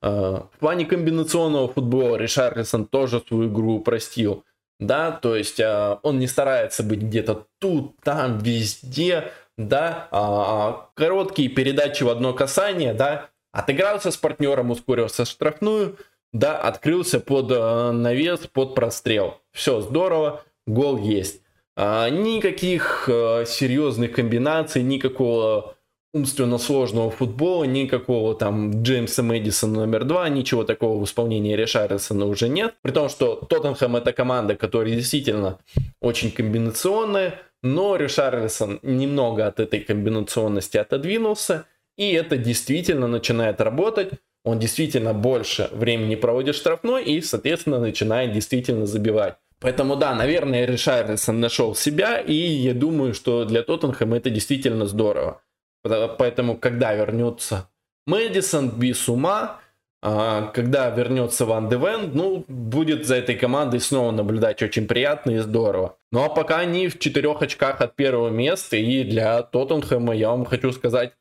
А, 0.00 0.48
в 0.52 0.58
плане 0.58 0.86
комбинационного 0.86 1.68
футбола 1.68 2.16
Ришарлисон 2.16 2.86
тоже 2.86 3.22
свою 3.26 3.50
игру 3.50 3.74
упростил. 3.74 4.44
Да, 4.80 5.12
то 5.12 5.36
есть 5.36 5.60
а, 5.60 6.00
он 6.02 6.18
не 6.18 6.26
старается 6.26 6.82
быть 6.82 7.00
где-то 7.00 7.46
тут, 7.60 7.96
там, 8.02 8.38
везде, 8.38 9.32
да, 9.56 10.08
а, 10.10 10.88
короткие 10.94 11.48
передачи 11.48 12.02
в 12.02 12.08
одно 12.08 12.32
касание, 12.32 12.92
да, 12.92 13.30
отыгрался 13.52 14.10
с 14.10 14.16
партнером, 14.16 14.72
ускорился 14.72 15.24
штрафную, 15.24 15.96
да, 16.34 16.58
открылся 16.58 17.18
под 17.18 17.48
навес, 17.48 18.40
под 18.52 18.74
прострел. 18.74 19.40
Все 19.52 19.80
здорово, 19.80 20.42
гол 20.66 20.98
есть. 20.98 21.40
Никаких 21.76 23.04
серьезных 23.08 24.12
комбинаций, 24.12 24.82
никакого 24.82 25.76
умственно 26.12 26.58
сложного 26.58 27.10
футбола, 27.10 27.64
никакого 27.64 28.36
там 28.36 28.82
Джеймса 28.82 29.24
Мэдисона 29.24 29.80
номер 29.80 30.04
два, 30.04 30.28
ничего 30.28 30.62
такого 30.62 31.00
в 31.00 31.04
исполнении 31.04 31.56
Ришарлисона 31.56 32.26
уже 32.26 32.48
нет. 32.48 32.74
При 32.82 32.92
том, 32.92 33.08
что 33.08 33.34
Тоттенхэм 33.34 33.96
это 33.96 34.12
команда, 34.12 34.54
которая 34.54 34.94
действительно 34.94 35.58
очень 36.00 36.30
комбинационная, 36.30 37.40
но 37.62 37.96
Ришарлисон 37.96 38.78
немного 38.82 39.48
от 39.48 39.58
этой 39.58 39.80
комбинационности 39.80 40.76
отодвинулся, 40.76 41.66
и 41.96 42.12
это 42.12 42.36
действительно 42.36 43.08
начинает 43.08 43.60
работать. 43.60 44.12
Он 44.44 44.58
действительно 44.58 45.14
больше 45.14 45.70
времени 45.72 46.14
проводит 46.16 46.54
штрафной 46.54 47.04
и, 47.04 47.20
соответственно, 47.22 47.80
начинает 47.80 48.32
действительно 48.32 48.86
забивать. 48.86 49.36
Поэтому 49.58 49.96
да, 49.96 50.14
наверное, 50.14 50.66
Ришарлисон 50.66 51.40
нашел 51.40 51.74
себя, 51.74 52.18
и 52.18 52.34
я 52.34 52.74
думаю, 52.74 53.14
что 53.14 53.46
для 53.46 53.62
Тоттенхэма 53.62 54.18
это 54.18 54.28
действительно 54.28 54.84
здорово. 54.86 55.40
Поэтому, 55.82 56.56
когда 56.58 56.92
вернется 56.94 57.70
Мэдисон, 58.06 58.70
без 58.70 59.08
ума, 59.08 59.60
а, 60.02 60.50
когда 60.52 60.90
вернется 60.90 61.46
Ван 61.46 61.70
Девен, 61.70 62.10
ну, 62.12 62.44
будет 62.46 63.06
за 63.06 63.16
этой 63.16 63.36
командой 63.36 63.80
снова 63.80 64.10
наблюдать 64.10 64.62
очень 64.62 64.86
приятно 64.86 65.30
и 65.30 65.38
здорово. 65.38 65.96
Ну, 66.12 66.22
а 66.22 66.28
пока 66.28 66.58
они 66.58 66.88
в 66.88 66.98
четырех 66.98 67.40
очках 67.40 67.80
от 67.80 67.96
первого 67.96 68.28
места, 68.28 68.76
и 68.76 69.02
для 69.02 69.42
Тоттенхэма, 69.42 70.14
я 70.14 70.28
вам 70.28 70.44
хочу 70.44 70.72
сказать, 70.72 71.14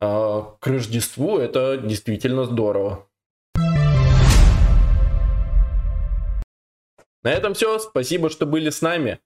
к 0.00 0.58
Рождеству 0.62 1.38
это 1.38 1.78
действительно 1.78 2.44
здорово. 2.44 3.08
На 7.22 7.32
этом 7.32 7.54
все. 7.54 7.78
Спасибо, 7.78 8.30
что 8.30 8.46
были 8.46 8.70
с 8.70 8.82
нами. 8.82 9.18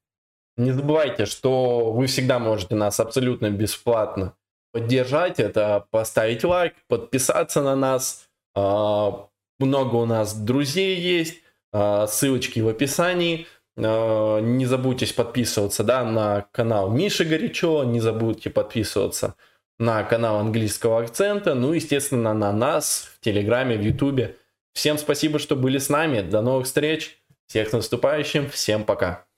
Не 0.57 0.73
забывайте, 0.73 1.27
что 1.27 1.93
вы 1.93 2.07
всегда 2.07 2.39
можете 2.39 2.75
нас 2.75 2.99
абсолютно 2.99 3.51
бесплатно 3.51 4.35
поддержать, 4.73 5.41
это 5.41 5.87
поставить 5.91 6.45
лайк, 6.45 6.75
подписаться 6.89 7.63
на 7.63 7.77
нас. 7.77 8.29
А, 8.55 9.29
много 9.59 9.97
у 9.97 10.07
нас 10.07 10.35
друзей 10.35 10.97
есть, 10.99 11.43
а, 11.73 12.07
ссылочки 12.07 12.61
в 12.61 12.69
описании. 12.69 13.47
А, 13.77 14.41
не 14.41 14.67
забудьте 14.67 15.13
подписываться 15.13 15.85
да, 15.85 16.05
на 16.05 16.47
канал 16.53 16.91
Миши 16.91 17.25
Горячо, 17.25 17.85
не 17.85 18.01
забудьте 18.01 18.51
подписываться 18.51 19.35
на 19.81 20.05
канал 20.05 20.37
английского 20.37 21.01
акцента, 21.01 21.55
ну, 21.55 21.73
естественно, 21.73 22.35
на 22.35 22.53
нас 22.53 23.11
в 23.17 23.25
Телеграме, 23.25 23.79
в 23.79 23.83
Ютубе. 23.83 24.37
Всем 24.75 24.99
спасибо, 24.99 25.39
что 25.39 25.57
были 25.57 25.79
с 25.79 25.89
нами. 25.89 26.21
До 26.21 26.43
новых 26.43 26.67
встреч. 26.67 27.19
Всех 27.47 27.71
с 27.71 27.73
наступающим. 27.73 28.51
Всем 28.51 28.85
пока. 28.85 29.30